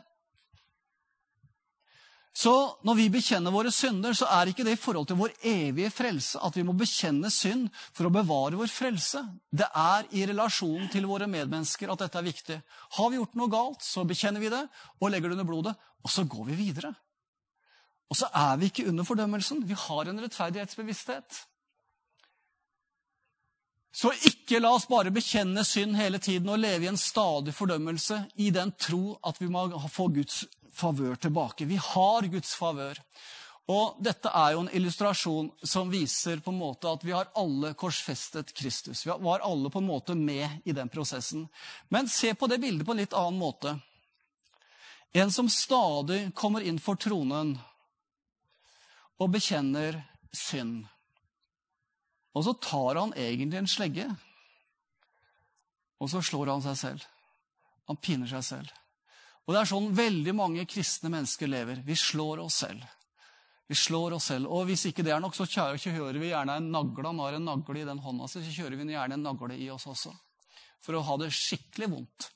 Så 2.32 2.52
når 2.88 2.96
vi 2.96 3.10
bekjenner 3.12 3.52
våre 3.52 3.74
synder, 3.76 4.16
så 4.16 4.30
er 4.32 4.50
ikke 4.50 4.64
det 4.64 4.78
i 4.78 4.80
forhold 4.80 5.10
til 5.10 5.18
vår 5.20 5.34
evige 5.44 5.92
frelse 5.92 6.40
at 6.40 6.56
vi 6.56 6.64
må 6.64 6.72
bekjenne 6.80 7.28
synd 7.34 7.68
for 7.92 8.08
å 8.08 8.14
bevare 8.14 8.56
vår 8.60 8.72
frelse. 8.72 9.20
Det 9.52 9.68
er 9.68 10.08
i 10.16 10.24
relasjonen 10.30 10.88
til 10.94 11.10
våre 11.10 11.28
medmennesker 11.28 11.92
at 11.92 12.06
dette 12.06 12.22
er 12.22 12.28
viktig. 12.30 12.58
Har 12.98 13.12
vi 13.12 13.20
gjort 13.20 13.36
noe 13.36 13.52
galt, 13.52 13.84
så 13.84 14.06
bekjenner 14.08 14.44
vi 14.44 14.52
det 14.54 14.64
og 15.02 15.12
legger 15.12 15.28
det 15.28 15.40
under 15.40 15.50
blodet, 15.50 15.76
og 16.02 16.14
så 16.14 16.24
går 16.24 16.48
vi 16.54 16.60
videre. 16.62 16.94
Og 18.12 18.20
så 18.20 18.32
er 18.36 18.56
vi 18.60 18.72
ikke 18.72 18.88
under 18.88 19.08
fordømmelsen. 19.08 19.66
Vi 19.68 19.76
har 19.88 20.08
en 20.08 20.24
rettferdighetsbevissthet. 20.24 21.44
Så 23.92 24.14
ikke 24.28 24.60
la 24.64 24.72
oss 24.72 24.88
bare 24.88 25.12
bekjenne 25.12 25.66
synd 25.68 25.98
hele 26.00 26.20
tiden 26.24 26.48
og 26.52 26.60
leve 26.64 26.88
i 26.88 26.92
en 26.92 27.00
stadig 27.00 27.52
fordømmelse 27.56 28.24
i 28.40 28.48
den 28.56 28.72
tro 28.80 29.18
at 29.28 29.40
vi 29.44 29.52
må 29.52 29.68
få 29.92 30.08
Guds 30.16 30.46
favør 30.74 31.16
tilbake. 31.16 31.66
Vi 31.66 31.78
har 31.82 32.28
Guds 32.32 32.56
favør. 32.56 33.00
Og 33.72 34.00
Dette 34.04 34.32
er 34.36 34.56
jo 34.56 34.64
en 34.64 34.72
illustrasjon 34.74 35.52
som 35.64 35.92
viser 35.92 36.42
på 36.44 36.52
en 36.52 36.60
måte 36.60 36.90
at 36.90 37.04
vi 37.06 37.14
har 37.16 37.30
alle 37.38 37.74
korsfestet 37.78 38.54
Kristus. 38.58 39.06
Vi 39.06 39.14
var 39.24 39.46
alle 39.46 39.70
på 39.72 39.80
en 39.80 39.88
måte 39.88 40.16
med 40.18 40.66
i 40.66 40.76
den 40.76 40.90
prosessen. 40.90 41.46
Men 41.90 42.10
se 42.10 42.34
på 42.34 42.50
det 42.52 42.60
bildet 42.60 42.88
på 42.88 42.96
en 42.96 43.04
litt 43.04 43.16
annen 43.16 43.40
måte. 43.40 43.78
En 45.14 45.32
som 45.32 45.50
stadig 45.50 46.32
kommer 46.36 46.66
inn 46.66 46.80
for 46.80 47.00
tronen 47.00 47.54
og 49.22 49.32
bekjenner 49.32 50.02
synd. 50.34 50.88
Og 52.32 52.46
så 52.48 52.54
tar 52.64 52.96
han 52.96 53.16
egentlig 53.20 53.60
en 53.60 53.70
slegge, 53.70 54.08
og 56.02 56.10
så 56.10 56.22
slår 56.24 56.54
han 56.54 56.64
seg 56.64 56.78
selv. 56.80 57.10
Han 57.92 58.00
piner 58.00 58.30
seg 58.32 58.46
selv. 58.48 58.72
Og 59.48 59.54
det 59.54 59.62
er 59.62 59.70
sånn 59.72 59.90
veldig 59.96 60.34
mange 60.38 60.66
kristne 60.70 61.12
mennesker 61.14 61.50
lever. 61.50 61.82
Vi 61.86 61.96
slår 61.98 62.44
oss 62.44 62.62
selv. 62.64 62.84
Vi 63.72 63.76
slår 63.76 64.18
oss 64.18 64.30
selv. 64.30 64.52
Og 64.52 64.68
hvis 64.70 64.86
ikke 64.90 65.04
det 65.06 65.14
er 65.16 65.22
nok, 65.24 65.36
så 65.36 65.48
kjører 65.48 66.20
vi 66.20 66.30
gjerne 66.30 66.58
en 66.60 66.70
nagle. 66.74 67.08
Han 67.08 67.22
har 67.24 67.38
en 67.38 67.48
nagle 67.48 67.82
i 67.82 67.88
den 67.88 68.02
hånda 68.04 68.28
si, 68.30 68.44
så 68.44 68.54
kjører 68.62 68.78
vi 68.78 68.94
gjerne 68.94 69.18
en 69.18 69.26
nagle 69.26 69.58
i 69.58 69.70
oss 69.74 69.88
også. 69.88 70.14
For 70.84 70.98
å 70.98 71.04
ha 71.08 71.18
det 71.22 71.32
skikkelig 71.34 71.90
vondt. 71.94 72.30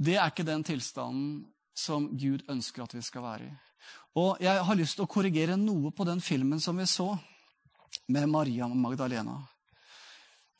Det 0.00 0.16
er 0.16 0.30
ikke 0.32 0.48
den 0.48 0.64
tilstanden 0.64 1.42
som 1.76 2.08
Gud 2.16 2.46
ønsker 2.48 2.86
at 2.86 2.94
vi 2.96 3.02
skal 3.04 3.26
være 3.26 3.50
i. 3.50 3.52
Og 4.20 4.40
jeg 4.42 4.64
har 4.64 4.78
lyst 4.78 4.96
til 4.98 5.04
å 5.04 5.10
korrigere 5.10 5.58
noe 5.60 5.92
på 5.94 6.06
den 6.08 6.24
filmen 6.24 6.60
som 6.60 6.80
vi 6.80 6.86
så 6.88 7.12
med 8.10 8.28
Maria 8.32 8.68
Magdalena. 8.68 9.36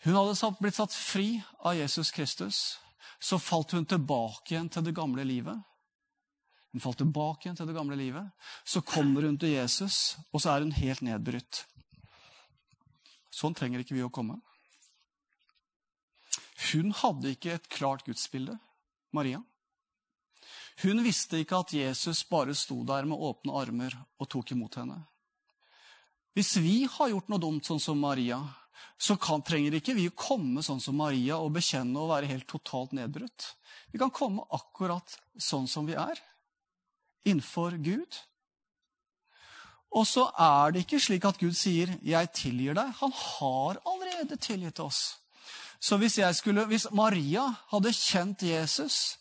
Hun 0.04 0.16
hadde 0.16 0.52
blitt 0.60 0.78
satt 0.78 0.94
fri 0.96 1.34
av 1.64 1.76
Jesus 1.76 2.12
Kristus. 2.14 2.78
Så 3.20 3.38
falt 3.38 3.74
hun 3.76 3.86
tilbake 3.86 4.54
igjen 4.54 4.70
til 4.72 4.86
det 4.86 4.96
gamle 4.96 5.24
livet. 5.28 5.58
Hun 6.72 6.82
falt 6.82 7.00
tilbake 7.02 7.46
igjen 7.46 7.58
til 7.58 7.68
det 7.68 7.76
gamle 7.76 7.98
livet. 7.98 8.30
Så 8.64 8.80
kommer 8.86 9.26
hun 9.26 9.36
til 9.38 9.52
Jesus, 9.56 10.16
og 10.32 10.40
så 10.40 10.54
er 10.54 10.64
hun 10.64 10.72
helt 10.76 11.04
nedbrutt. 11.04 11.64
Sånn 13.30 13.54
trenger 13.54 13.82
ikke 13.82 13.96
vi 13.98 14.06
å 14.06 14.12
komme. 14.12 14.38
Hun 16.70 16.92
hadde 16.96 17.34
ikke 17.34 17.54
et 17.56 17.68
klart 17.72 18.04
gudsbilde, 18.06 18.56
Maria. 19.16 19.40
Hun 20.82 21.02
visste 21.04 21.40
ikke 21.40 21.60
at 21.60 21.72
Jesus 21.76 22.22
bare 22.28 22.54
sto 22.56 22.80
der 22.88 23.08
med 23.08 23.20
åpne 23.20 23.56
armer 23.60 23.96
og 24.20 24.28
tok 24.32 24.52
imot 24.54 24.78
henne. 24.80 25.02
Hvis 26.36 26.54
vi 26.62 26.84
har 26.88 27.10
gjort 27.10 27.28
noe 27.28 27.42
dumt, 27.42 27.66
sånn 27.66 27.82
som 27.82 27.98
Maria, 28.00 28.38
så 29.00 29.16
kan, 29.16 29.42
trenger 29.42 29.78
ikke 29.78 29.96
vi 29.96 30.08
komme 30.12 30.62
sånn 30.64 30.80
som 30.82 30.98
Maria 31.00 31.38
og 31.40 31.54
bekjenne 31.56 31.98
og 32.00 32.10
være 32.12 32.30
helt 32.30 32.48
totalt 32.50 32.92
nedbrutt. 32.96 33.54
Vi 33.92 34.00
kan 34.00 34.12
komme 34.12 34.44
akkurat 34.54 35.16
sånn 35.40 35.68
som 35.70 35.88
vi 35.88 35.96
er, 35.98 36.20
innenfor 37.24 37.78
Gud. 37.80 38.18
Og 39.90 40.06
så 40.06 40.28
er 40.38 40.74
det 40.74 40.84
ikke 40.84 41.00
slik 41.02 41.24
at 41.26 41.40
Gud 41.40 41.56
sier 41.56 41.98
'jeg 42.02 42.32
tilgir 42.32 42.74
deg'. 42.74 42.94
Han 43.00 43.12
har 43.12 43.80
allerede 43.84 44.36
tilgitt 44.36 44.78
oss. 44.78 45.18
Så 45.80 45.96
hvis, 45.96 46.20
skulle, 46.36 46.66
hvis 46.66 46.86
Maria 46.92 47.56
hadde 47.72 47.92
kjent 47.92 48.42
Jesus, 48.42 49.16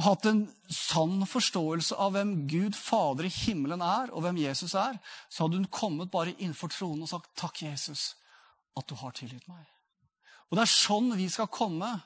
hatt 0.00 0.24
en 0.24 0.46
sann 0.72 1.26
forståelse 1.28 1.96
av 2.00 2.14
hvem 2.14 2.46
Gud 2.48 2.76
Fader 2.78 3.24
i 3.28 3.32
himmelen 3.34 3.82
er, 3.84 4.10
og 4.12 4.24
hvem 4.24 4.40
Jesus 4.40 4.74
er, 4.74 4.96
så 5.28 5.44
hadde 5.44 5.60
hun 5.60 5.68
kommet 5.72 6.10
bare 6.10 6.34
innenfor 6.38 6.72
tronen 6.72 7.02
og 7.02 7.08
sagt 7.08 7.30
'Takk, 7.36 7.62
Jesus, 7.62 8.14
at 8.76 8.86
du 8.86 8.94
har 8.94 9.12
tilgitt 9.12 9.48
meg'. 9.48 9.66
Og 10.50 10.58
Det 10.58 10.62
er 10.62 10.72
sånn 10.72 11.16
vi 11.16 11.28
skal 11.28 11.46
komme. 11.46 12.02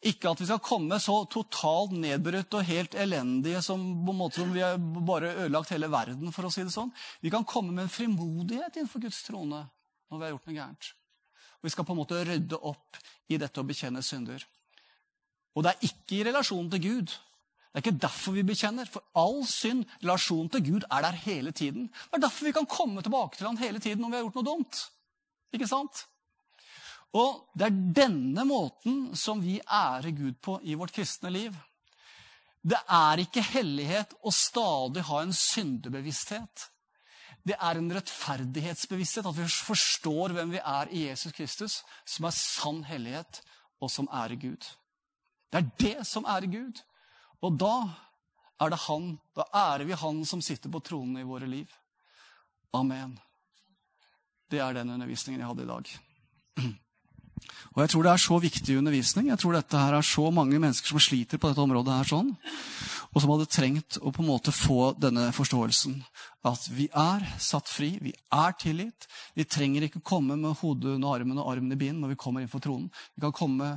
Ikke 0.00 0.30
at 0.30 0.40
vi 0.40 0.46
skal 0.46 0.60
komme 0.62 1.00
så 1.02 1.24
totalt 1.26 1.90
nedbrutt 1.90 2.54
og 2.54 2.68
helt 2.68 2.94
elendige 2.94 3.62
som 3.62 3.80
på 4.06 4.12
en 4.12 4.20
måte 4.20 4.38
som 4.38 4.52
vi 4.54 4.62
har 4.62 4.78
bare 4.78 5.34
ødelagt 5.34 5.70
hele 5.74 5.90
verden. 5.90 6.32
for 6.32 6.44
å 6.44 6.52
si 6.52 6.62
det 6.62 6.72
sånn. 6.72 6.92
Vi 7.20 7.30
kan 7.30 7.44
komme 7.44 7.72
med 7.72 7.82
en 7.82 7.88
frimodighet 7.88 8.76
innenfor 8.76 9.00
Guds 9.00 9.22
trone 9.22 9.68
når 10.10 10.18
vi 10.18 10.24
har 10.24 10.30
gjort 10.30 10.46
noe 10.46 10.54
gærent. 10.54 10.92
Og 11.58 11.62
Vi 11.64 11.70
skal 11.70 11.84
på 11.84 11.92
en 11.92 11.98
måte 11.98 12.24
rydde 12.24 12.62
opp 12.62 12.96
i 13.28 13.36
dette 13.36 13.60
å 13.60 13.66
bekjenne 13.66 14.02
synder. 14.02 14.44
Og 15.56 15.64
det 15.64 15.72
er 15.72 15.88
ikke 15.88 16.20
i 16.20 16.24
relasjonen 16.24 16.70
til 16.70 16.80
Gud. 16.80 17.06
Det 17.06 17.74
er 17.74 17.82
ikke 17.82 18.00
derfor 18.00 18.32
vi 18.32 18.42
bekjenner. 18.42 18.86
For 18.86 19.02
all 19.14 19.44
synd, 19.44 19.84
relasjonen 20.00 20.48
til 20.48 20.64
Gud, 20.64 20.84
er 20.90 21.02
der 21.02 21.18
hele 21.26 21.50
tiden. 21.50 21.88
Det 21.88 22.14
er 22.14 22.20
derfor 22.20 22.46
vi 22.46 22.52
kan 22.52 22.66
komme 22.66 23.02
tilbake 23.02 23.36
til 23.36 23.46
ham 23.46 23.56
hele 23.56 23.78
tiden 23.82 24.00
når 24.00 24.08
vi 24.08 24.16
har 24.16 24.22
gjort 24.22 24.38
noe 24.38 24.46
dumt. 24.46 24.80
Ikke 25.54 25.68
sant? 25.68 26.04
Og 27.16 27.48
det 27.56 27.68
er 27.68 27.78
denne 28.02 28.44
måten 28.44 29.16
som 29.16 29.40
vi 29.40 29.56
ærer 29.64 30.12
Gud 30.16 30.40
på 30.44 30.58
i 30.62 30.76
vårt 30.76 30.92
kristne 30.96 31.32
liv. 31.32 31.54
Det 32.60 32.78
er 32.92 33.22
ikke 33.22 33.44
hellighet 33.54 34.12
å 34.26 34.32
stadig 34.34 35.06
ha 35.08 35.22
en 35.22 35.32
syndebevissthet. 35.32 36.66
Det 37.48 37.56
er 37.56 37.78
en 37.78 37.92
rettferdighetsbevissthet, 37.94 39.24
at 39.24 39.38
vi 39.38 39.46
forstår 39.48 40.34
hvem 40.36 40.52
vi 40.52 40.60
er 40.60 40.90
i 40.92 41.06
Jesus 41.06 41.32
Kristus, 41.32 41.78
som 42.04 42.26
er 42.28 42.36
sann 42.36 42.82
hellighet, 42.84 43.40
og 43.80 43.92
som 43.94 44.10
ærer 44.12 44.36
Gud. 44.42 44.66
Det 45.48 45.62
er 45.62 45.70
det 45.80 46.06
som 46.06 46.26
ærer 46.28 46.50
Gud. 46.50 46.82
Og 47.40 47.56
da 47.56 47.74
er 48.60 48.74
det 48.74 48.80
Han. 48.88 49.14
Da 49.36 49.46
ærer 49.54 49.86
vi 49.88 49.96
Han 49.96 50.24
som 50.26 50.42
sitter 50.42 50.70
på 50.70 50.82
tronen 50.84 51.22
i 51.22 51.26
våre 51.26 51.46
liv. 51.46 51.72
Amen. 52.74 53.16
Det 54.48 54.60
er 54.64 54.76
den 54.76 54.92
undervisningen 54.94 55.42
jeg 55.42 55.50
hadde 55.50 55.66
i 55.66 55.72
dag. 55.72 55.96
Og 57.74 57.82
jeg 57.84 57.90
tror 57.92 58.04
det 58.04 58.12
er 58.12 58.22
så 58.22 58.38
viktig 58.42 58.76
undervisning. 58.80 59.28
Jeg 59.30 59.38
tror 59.38 59.54
dette 59.54 59.78
her 59.78 59.94
er 59.94 60.06
så 60.06 60.30
mange 60.34 60.58
mennesker 60.58 60.90
som 60.90 61.02
sliter 61.02 61.38
på 61.38 61.50
dette 61.50 61.62
området 61.62 61.94
her 61.94 62.08
sånn, 62.08 62.32
og 63.12 63.22
som 63.22 63.30
hadde 63.32 63.46
trengt 63.52 63.98
å 64.02 64.10
på 64.14 64.24
en 64.24 64.30
måte 64.30 64.54
få 64.54 64.92
denne 64.98 65.28
forståelsen. 65.36 66.00
At 66.48 66.66
vi 66.74 66.88
er 66.90 67.24
satt 67.42 67.70
fri, 67.70 67.92
vi 68.02 68.12
er 68.34 68.56
tilgitt. 68.58 69.06
Vi 69.38 69.46
trenger 69.46 69.86
ikke 69.86 70.02
komme 70.02 70.36
med 70.40 70.58
hodet 70.62 70.96
under 70.96 71.14
armen 71.14 71.38
og 71.38 71.52
armen 71.52 71.76
i 71.76 71.80
bind 71.80 72.02
når 72.02 72.16
vi 72.16 72.20
kommer 72.24 72.42
inn 72.42 72.50
for 72.50 72.64
tronen. 72.64 72.90
Vi 73.14 73.24
kan 73.24 73.36
komme 73.36 73.76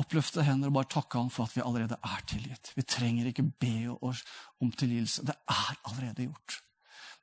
oppløfte 0.00 0.42
hender 0.42 0.72
og 0.72 0.78
bare 0.80 0.90
takke 0.90 1.20
ham 1.20 1.30
for 1.30 1.46
at 1.46 1.54
vi 1.54 1.62
allerede 1.62 2.00
er 2.02 2.24
tilgitt. 2.30 2.72
Vi 2.74 2.86
trenger 2.88 3.30
ikke 3.30 3.46
be 3.62 3.76
oss 4.00 4.24
om 4.62 4.72
tilgivelse. 4.72 5.26
Det 5.28 5.36
er 5.36 5.82
allerede 5.84 6.30
gjort. 6.30 6.63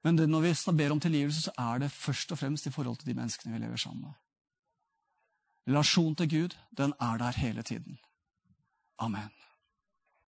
Men 0.03 0.17
det, 0.17 0.29
når 0.29 0.41
vi 0.41 0.77
ber 0.77 0.91
om 0.91 0.99
tilgivelse, 0.99 1.41
så 1.41 1.51
er 1.57 1.77
det 1.77 1.91
først 1.91 2.31
og 2.31 2.37
fremst 2.37 2.65
i 2.65 2.71
forhold 2.71 2.97
til 2.97 3.07
de 3.07 3.13
menneskene 3.13 3.53
vi 3.53 3.59
lever 3.59 3.75
sammen 3.75 4.01
med. 4.01 4.13
Relasjonen 5.67 6.15
til 6.15 6.29
Gud, 6.29 6.57
den 6.77 6.93
er 6.99 7.17
der 7.17 7.37
hele 7.37 7.63
tiden. 7.63 7.99
Amen. 8.99 9.29